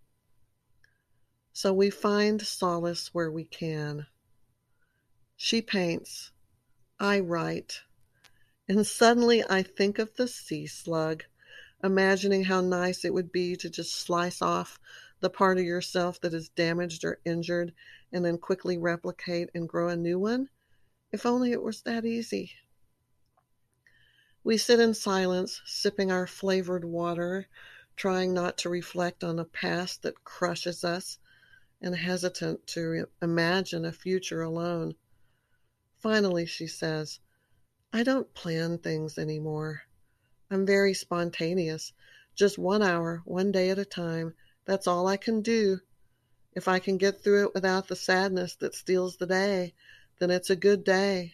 So 1.54 1.72
we 1.72 1.92
find 1.92 2.42
solace 2.42 3.14
where 3.14 3.32
we 3.32 3.46
can. 3.46 4.08
She 5.38 5.62
paints, 5.62 6.32
I 7.00 7.20
write, 7.20 7.82
and 8.68 8.86
suddenly 8.86 9.44
I 9.48 9.62
think 9.62 10.00
of 10.00 10.16
the 10.16 10.28
sea 10.28 10.66
slug, 10.66 11.24
imagining 11.84 12.46
how 12.46 12.62
nice 12.62 13.06
it 13.06 13.14
would 13.14 13.32
be 13.32 13.56
to 13.58 13.70
just 13.70 13.94
slice 13.94 14.42
off 14.42 14.80
the 15.20 15.30
part 15.30 15.60
of 15.60 15.64
yourself 15.64 16.20
that 16.22 16.34
is 16.34 16.50
damaged 16.50 17.06
or 17.06 17.20
injured 17.24 17.72
and 18.12 18.26
then 18.26 18.38
quickly 18.38 18.78
replicate 18.78 19.50
and 19.54 19.70
grow 19.70 19.90
a 19.90 19.96
new 19.96 20.18
one. 20.18 20.50
If 21.12 21.26
only 21.26 21.52
it 21.52 21.62
was 21.62 21.84
that 21.84 22.04
easy. 22.04 22.52
We 24.44 24.58
sit 24.58 24.80
in 24.80 24.94
silence, 24.94 25.62
sipping 25.66 26.12
our 26.12 26.28
flavored 26.28 26.86
water, 26.86 27.48
trying 27.96 28.34
not 28.34 28.58
to 28.58 28.70
reflect 28.70 29.24
on 29.24 29.40
a 29.40 29.46
past 29.46 30.02
that 30.04 30.24
crushes 30.24 30.84
us 30.84 31.18
and 31.82 31.96
hesitant 31.96 32.66
to 32.68 33.08
imagine 33.22 33.86
a 33.86 33.92
future 33.92 34.42
alone. 34.42 34.96
Finally, 35.98 36.46
she 36.46 36.68
says, 36.68 37.20
I 37.94 38.04
don't 38.04 38.34
plan 38.34 38.78
things 38.78 39.18
anymore. 39.18 39.84
I'm 40.52 40.66
very 40.66 40.94
spontaneous. 40.94 41.94
Just 42.36 42.58
one 42.58 42.82
hour, 42.82 43.22
one 43.26 43.52
day 43.52 43.70
at 43.70 43.80
a 43.80 43.86
time. 43.86 44.34
That's 44.66 44.88
all 44.88 45.08
I 45.08 45.18
can 45.18 45.42
do. 45.42 45.80
If 46.54 46.68
I 46.68 46.80
can 46.80 46.98
get 46.98 47.22
through 47.22 47.48
it 47.48 47.54
without 47.54 47.88
the 47.88 47.96
sadness 47.96 48.56
that 48.58 48.76
steals 48.76 49.18
the 49.18 49.26
day, 49.26 49.74
then 50.20 50.32
it's 50.32 50.50
a 50.50 50.56
good 50.56 50.84
day. 50.84 51.34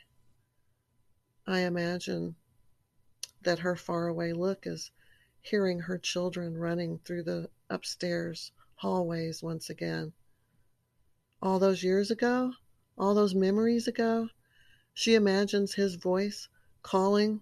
I 1.47 1.59
imagine 1.61 2.35
that 3.41 3.59
her 3.59 3.75
faraway 3.75 4.33
look 4.33 4.67
is 4.67 4.91
hearing 5.41 5.79
her 5.79 5.97
children 5.97 6.57
running 6.57 6.99
through 6.99 7.23
the 7.23 7.49
upstairs 7.69 8.51
hallways 8.75 9.43
once 9.43 9.69
again. 9.69 10.13
All 11.41 11.59
those 11.59 11.83
years 11.83 12.11
ago, 12.11 12.53
all 12.97 13.13
those 13.13 13.35
memories 13.35 13.87
ago, 13.87 14.29
she 14.93 15.15
imagines 15.15 15.73
his 15.73 15.95
voice 15.95 16.47
calling, 16.83 17.41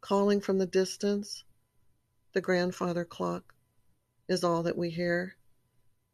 calling 0.00 0.40
from 0.40 0.58
the 0.58 0.66
distance. 0.66 1.44
The 2.32 2.40
grandfather 2.40 3.04
clock 3.04 3.54
is 4.28 4.44
all 4.44 4.62
that 4.62 4.76
we 4.76 4.90
hear. 4.90 5.36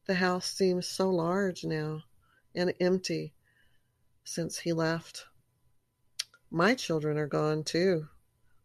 The 0.07 0.15
house 0.15 0.51
seems 0.51 0.87
so 0.87 1.11
large 1.11 1.65
now 1.65 2.03
and 2.55 2.73
empty 2.81 3.35
since 4.25 4.59
he 4.59 4.73
left. 4.73 5.27
My 6.51 6.75
children 6.75 7.19
are 7.19 7.27
gone 7.27 7.65
too, 7.65 8.09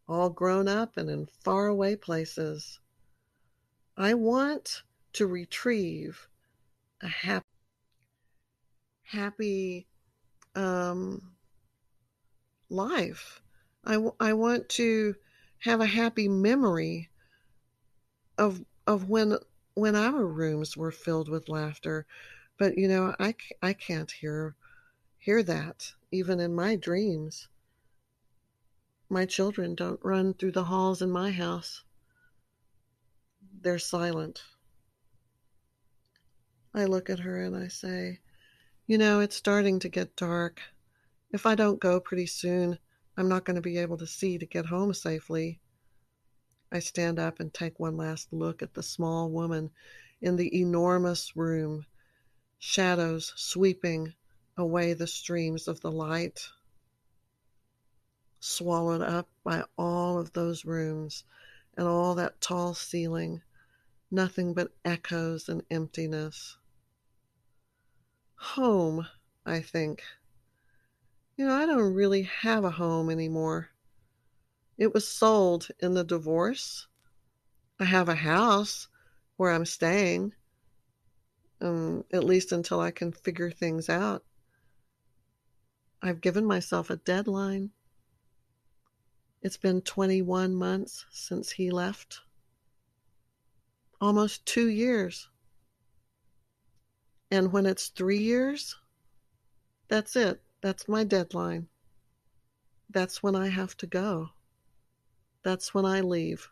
all 0.08 0.30
grown 0.30 0.68
up 0.68 0.96
and 0.96 1.08
in 1.10 1.26
faraway 1.26 1.96
places. 1.96 2.80
I 3.96 4.14
want 4.14 4.82
to 5.14 5.26
retrieve 5.26 6.28
a 7.00 7.08
happy, 7.08 7.46
happy 9.04 9.86
um, 10.54 11.32
life. 12.68 13.42
I, 13.84 13.94
w- 13.94 14.14
I 14.20 14.32
want 14.32 14.68
to 14.70 15.14
have 15.58 15.80
a 15.80 15.86
happy 15.86 16.28
memory 16.28 17.10
of 18.38 18.64
of 18.86 19.08
when 19.08 19.36
when 19.74 19.94
our 19.96 20.26
rooms 20.26 20.76
were 20.76 20.90
filled 20.90 21.28
with 21.28 21.48
laughter. 21.48 22.06
But 22.58 22.76
you 22.76 22.88
know, 22.88 23.14
I, 23.18 23.34
I 23.62 23.72
can't 23.72 24.10
hear 24.10 24.54
hear 25.18 25.42
that 25.44 25.92
even 26.10 26.40
in 26.40 26.54
my 26.54 26.76
dreams. 26.76 27.48
My 29.12 29.26
children 29.26 29.74
don't 29.74 30.00
run 30.02 30.32
through 30.32 30.52
the 30.52 30.64
halls 30.64 31.02
in 31.02 31.10
my 31.10 31.32
house. 31.32 31.82
They're 33.60 33.78
silent. 33.78 34.42
I 36.72 36.86
look 36.86 37.10
at 37.10 37.18
her 37.18 37.44
and 37.44 37.54
I 37.54 37.68
say, 37.68 38.20
You 38.86 38.96
know, 38.96 39.20
it's 39.20 39.36
starting 39.36 39.78
to 39.80 39.90
get 39.90 40.16
dark. 40.16 40.62
If 41.30 41.44
I 41.44 41.54
don't 41.54 41.78
go 41.78 42.00
pretty 42.00 42.24
soon, 42.24 42.78
I'm 43.14 43.28
not 43.28 43.44
going 43.44 43.56
to 43.56 43.60
be 43.60 43.76
able 43.76 43.98
to 43.98 44.06
see 44.06 44.38
to 44.38 44.46
get 44.46 44.64
home 44.64 44.94
safely. 44.94 45.60
I 46.72 46.78
stand 46.78 47.18
up 47.18 47.38
and 47.38 47.52
take 47.52 47.78
one 47.78 47.98
last 47.98 48.32
look 48.32 48.62
at 48.62 48.72
the 48.72 48.82
small 48.82 49.30
woman 49.30 49.72
in 50.22 50.36
the 50.36 50.58
enormous 50.58 51.36
room, 51.36 51.84
shadows 52.58 53.34
sweeping 53.36 54.14
away 54.56 54.94
the 54.94 55.06
streams 55.06 55.68
of 55.68 55.82
the 55.82 55.92
light, 55.92 56.48
swallowed 58.44 59.02
up 59.02 59.28
by 59.44 59.62
all 59.78 60.18
of 60.18 60.32
those 60.32 60.64
rooms 60.64 61.22
and 61.76 61.86
all 61.86 62.16
that 62.16 62.40
tall 62.40 62.74
ceiling, 62.74 63.40
nothing 64.10 64.52
but 64.52 64.72
echoes 64.84 65.48
and 65.48 65.62
emptiness. 65.70 66.56
Home, 68.34 69.06
I 69.46 69.60
think. 69.60 70.02
You 71.36 71.46
know, 71.46 71.54
I 71.54 71.66
don't 71.66 71.94
really 71.94 72.22
have 72.22 72.64
a 72.64 72.70
home 72.70 73.10
anymore. 73.10 73.70
It 74.76 74.92
was 74.92 75.06
sold 75.06 75.68
in 75.78 75.94
the 75.94 76.04
divorce. 76.04 76.88
I 77.78 77.84
have 77.84 78.08
a 78.08 78.14
house 78.16 78.88
where 79.36 79.52
I'm 79.52 79.66
staying, 79.66 80.34
um, 81.60 82.04
at 82.12 82.24
least 82.24 82.50
until 82.50 82.80
I 82.80 82.90
can 82.90 83.12
figure 83.12 83.52
things 83.52 83.88
out. 83.88 84.24
I've 86.02 86.20
given 86.20 86.44
myself 86.44 86.90
a 86.90 86.96
deadline. 86.96 87.70
It's 89.42 89.56
been 89.56 89.82
21 89.82 90.54
months 90.54 91.04
since 91.10 91.50
he 91.50 91.70
left, 91.70 92.20
almost 94.00 94.46
two 94.46 94.68
years. 94.68 95.28
And 97.30 97.52
when 97.52 97.66
it's 97.66 97.88
three 97.88 98.18
years, 98.18 98.76
that's 99.88 100.14
it. 100.14 100.40
That's 100.60 100.88
my 100.88 101.02
deadline. 101.02 101.66
That's 102.88 103.22
when 103.22 103.34
I 103.34 103.48
have 103.48 103.76
to 103.78 103.86
go. 103.86 104.28
That's 105.42 105.74
when 105.74 105.84
I 105.84 106.02
leave. 106.02 106.48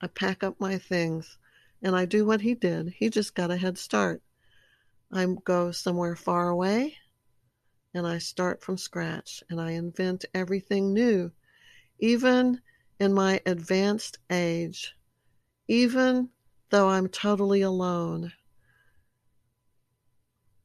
I 0.00 0.08
pack 0.08 0.42
up 0.42 0.58
my 0.58 0.78
things 0.78 1.38
and 1.82 1.94
I 1.94 2.04
do 2.04 2.24
what 2.24 2.40
he 2.40 2.54
did. 2.54 2.94
He 2.96 3.10
just 3.10 3.36
got 3.36 3.52
a 3.52 3.56
head 3.56 3.78
start. 3.78 4.22
I 5.12 5.24
go 5.44 5.70
somewhere 5.70 6.16
far 6.16 6.48
away 6.48 6.96
and 7.94 8.06
I 8.06 8.18
start 8.18 8.60
from 8.62 8.76
scratch 8.76 9.44
and 9.48 9.60
I 9.60 9.72
invent 9.72 10.24
everything 10.34 10.92
new, 10.92 11.30
even 12.02 12.60
in 12.98 13.14
my 13.14 13.40
advanced 13.46 14.18
age, 14.28 14.94
even 15.68 16.28
though 16.68 16.88
I'm 16.88 17.08
totally 17.08 17.62
alone. 17.62 18.32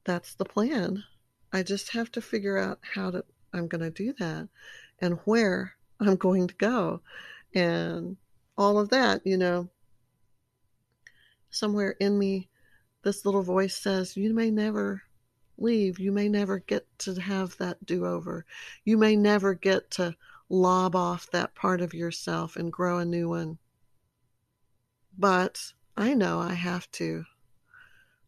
That's 0.04 0.34
the 0.34 0.44
plan. 0.44 1.04
I 1.52 1.62
just 1.62 1.92
have 1.92 2.10
to 2.12 2.20
figure 2.20 2.58
out 2.58 2.80
how 2.82 3.12
to 3.12 3.24
I'm 3.54 3.68
going 3.68 3.80
to 3.80 3.90
do 3.90 4.12
that 4.18 4.48
and 4.98 5.18
where 5.24 5.74
I'm 6.00 6.16
going 6.16 6.48
to 6.48 6.54
go 6.54 7.00
and 7.54 8.16
all 8.58 8.78
of 8.78 8.90
that, 8.90 9.24
you 9.24 9.38
know. 9.38 9.70
Somewhere 11.50 11.92
in 12.00 12.18
me, 12.18 12.48
this 13.04 13.24
little 13.24 13.42
voice 13.42 13.76
says, 13.76 14.16
You 14.16 14.34
may 14.34 14.50
never 14.50 15.02
leave. 15.56 15.98
You 15.98 16.10
may 16.12 16.28
never 16.28 16.58
get 16.58 16.86
to 17.00 17.20
have 17.20 17.56
that 17.58 17.84
do 17.86 18.04
over. 18.04 18.44
You 18.84 18.98
may 18.98 19.14
never 19.16 19.54
get 19.54 19.90
to 19.92 20.14
lob 20.48 20.96
off 20.96 21.30
that 21.30 21.54
part 21.54 21.80
of 21.80 21.94
yourself 21.94 22.56
and 22.56 22.72
grow 22.72 22.98
a 22.98 23.04
new 23.04 23.28
one. 23.28 23.58
But 25.16 25.72
I 25.96 26.14
know 26.14 26.38
I 26.38 26.54
have 26.54 26.90
to. 26.92 27.24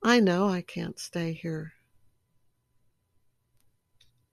I 0.03 0.21
know 0.21 0.49
I 0.49 0.63
can't 0.63 0.99
stay 0.99 1.33
here. 1.33 1.75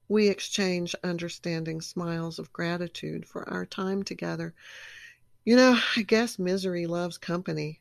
We 0.08 0.28
exchange 0.28 0.94
understanding 1.04 1.82
smiles 1.82 2.38
of 2.38 2.52
gratitude 2.52 3.26
for 3.26 3.48
our 3.48 3.66
time 3.66 4.02
together. 4.02 4.54
You 5.44 5.56
know, 5.56 5.78
I 5.96 6.02
guess 6.02 6.38
misery 6.38 6.86
loves 6.86 7.18
company. 7.18 7.80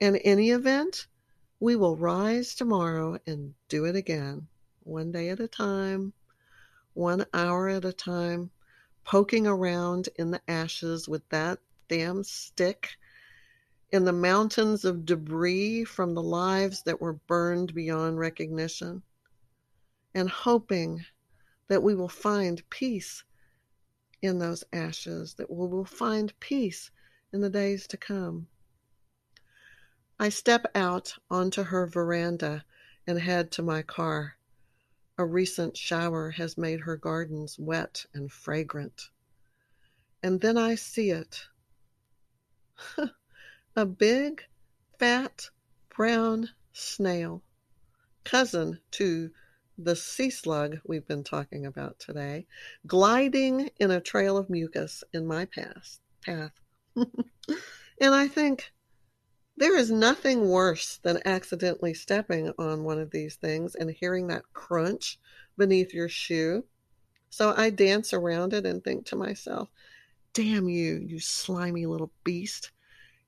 In 0.00 0.16
any 0.16 0.50
event, 0.50 1.06
we 1.60 1.76
will 1.76 1.96
rise 1.96 2.54
tomorrow 2.54 3.18
and 3.26 3.54
do 3.68 3.84
it 3.84 3.96
again, 3.96 4.48
one 4.82 5.12
day 5.12 5.28
at 5.30 5.40
a 5.40 5.48
time, 5.48 6.12
one 6.94 7.26
hour 7.32 7.68
at 7.68 7.84
a 7.84 7.92
time, 7.92 8.50
poking 9.06 9.46
around 9.46 10.08
in 10.16 10.32
the 10.32 10.40
ashes 10.48 11.08
with 11.08 11.26
that 11.28 11.60
damn 11.88 12.24
stick, 12.24 12.96
in 13.92 14.04
the 14.04 14.12
mountains 14.12 14.84
of 14.84 15.06
debris 15.06 15.84
from 15.84 16.12
the 16.12 16.22
lives 16.22 16.82
that 16.82 17.00
were 17.00 17.12
burned 17.12 17.72
beyond 17.72 18.18
recognition, 18.18 19.00
and 20.12 20.28
hoping 20.28 21.04
that 21.68 21.84
we 21.84 21.94
will 21.94 22.08
find 22.08 22.68
peace 22.68 23.22
in 24.22 24.40
those 24.40 24.64
ashes, 24.72 25.34
that 25.34 25.48
we 25.48 25.68
will 25.68 25.84
find 25.84 26.38
peace 26.40 26.90
in 27.32 27.40
the 27.40 27.50
days 27.50 27.86
to 27.86 27.96
come. 27.96 28.48
I 30.18 30.30
step 30.30 30.66
out 30.74 31.14
onto 31.30 31.62
her 31.62 31.86
veranda 31.86 32.64
and 33.06 33.20
head 33.20 33.52
to 33.52 33.62
my 33.62 33.82
car. 33.82 34.36
A 35.18 35.24
recent 35.24 35.76
shower 35.76 36.30
has 36.30 36.58
made 36.58 36.80
her 36.80 36.96
gardens 36.96 37.58
wet 37.58 38.04
and 38.12 38.30
fragrant. 38.30 39.10
And 40.22 40.40
then 40.40 40.58
I 40.58 40.74
see 40.74 41.10
it. 41.10 41.42
a 43.76 43.86
big, 43.86 44.44
fat, 44.98 45.48
brown 45.88 46.50
snail, 46.72 47.42
cousin 48.24 48.80
to 48.92 49.30
the 49.78 49.96
sea 49.96 50.30
slug 50.30 50.80
we've 50.86 51.06
been 51.06 51.24
talking 51.24 51.66
about 51.66 51.98
today, 51.98 52.46
gliding 52.86 53.70
in 53.78 53.90
a 53.90 54.00
trail 54.00 54.36
of 54.36 54.50
mucus 54.50 55.02
in 55.12 55.26
my 55.26 55.46
path. 55.46 55.98
path. 56.22 56.52
and 56.96 58.14
I 58.14 58.28
think 58.28 58.72
there 59.56 59.76
is 59.76 59.90
nothing 59.90 60.48
worse 60.48 60.98
than 61.02 61.26
accidentally 61.26 61.94
stepping 61.94 62.52
on 62.58 62.84
one 62.84 62.98
of 62.98 63.10
these 63.10 63.36
things 63.36 63.74
and 63.74 63.90
hearing 63.90 64.26
that 64.26 64.52
crunch 64.52 65.18
beneath 65.56 65.94
your 65.94 66.08
shoe. 66.08 66.64
So 67.30 67.54
I 67.56 67.70
dance 67.70 68.12
around 68.12 68.52
it 68.52 68.66
and 68.66 68.82
think 68.82 69.06
to 69.06 69.16
myself, 69.16 69.68
damn 70.32 70.68
you, 70.68 70.96
you 70.96 71.18
slimy 71.18 71.86
little 71.86 72.12
beast. 72.24 72.70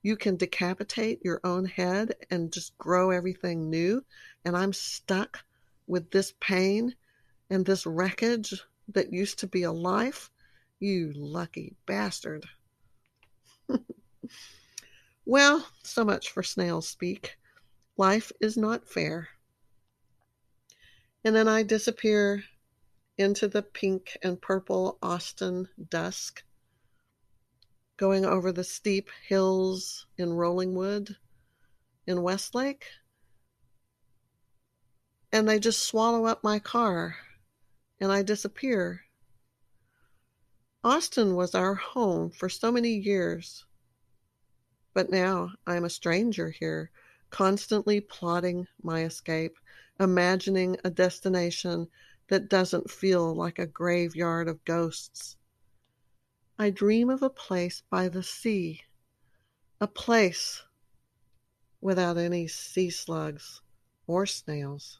You 0.02 0.16
can 0.16 0.36
decapitate 0.36 1.24
your 1.24 1.40
own 1.44 1.64
head 1.64 2.14
and 2.30 2.52
just 2.52 2.76
grow 2.78 3.10
everything 3.10 3.70
new, 3.70 4.04
and 4.44 4.56
I'm 4.56 4.72
stuck 4.72 5.44
with 5.86 6.10
this 6.10 6.34
pain 6.40 6.94
and 7.50 7.64
this 7.64 7.86
wreckage 7.86 8.55
that 8.88 9.12
used 9.12 9.38
to 9.40 9.46
be 9.46 9.62
a 9.62 9.72
life? 9.72 10.30
You 10.78 11.12
lucky 11.14 11.74
bastard. 11.86 12.46
well, 15.29 15.68
so 15.83 16.05
much 16.05 16.31
for 16.31 16.43
snail 16.43 16.81
speak. 16.81 17.37
Life 17.97 18.33
is 18.41 18.57
not 18.57 18.89
fair. 18.89 19.29
And 21.22 21.37
then 21.37 21.47
I 21.47 21.62
disappear 21.62 22.43
into 23.18 23.47
the 23.47 23.62
pink 23.62 24.16
and 24.22 24.41
purple 24.41 24.99
Austin 25.03 25.68
dusk, 25.91 26.43
going 27.99 28.24
over 28.24 28.53
the 28.53 28.64
steep 28.64 29.11
hills 29.29 30.07
in 30.16 30.31
Rollingwood 30.31 31.14
in 32.07 32.22
Westlake 32.22 32.87
and 35.33 35.49
they 35.49 35.59
just 35.59 35.85
swallow 35.85 36.24
up 36.24 36.43
my 36.43 36.59
car 36.59 37.16
and 38.01 38.11
I 38.11 38.22
disappear. 38.22 39.03
Austin 40.83 41.35
was 41.35 41.55
our 41.55 41.74
home 41.74 42.31
for 42.31 42.49
so 42.49 42.72
many 42.72 42.95
years, 42.95 43.66
but 44.99 45.11
now 45.11 45.53
I'm 45.64 45.84
a 45.84 45.90
stranger 45.90 46.51
here, 46.51 46.90
constantly 47.30 48.01
plotting 48.01 48.66
my 48.82 49.05
escape, 49.05 49.57
imagining 50.01 50.76
a 50.82 50.90
destination 50.90 51.86
that 52.26 52.49
doesn't 52.49 52.90
feel 52.90 53.32
like 53.32 53.61
a 53.61 53.66
graveyard 53.68 54.49
of 54.49 54.64
ghosts. 54.64 55.36
I 56.59 56.70
dream 56.70 57.11
of 57.11 57.22
a 57.22 57.30
place 57.30 57.84
by 57.88 58.09
the 58.09 58.24
sea, 58.24 58.82
a 59.80 59.86
place 59.86 60.64
without 61.80 62.18
any 62.18 62.49
sea 62.49 62.90
slugs 62.90 63.62
or 64.09 64.26
snails. 64.26 64.99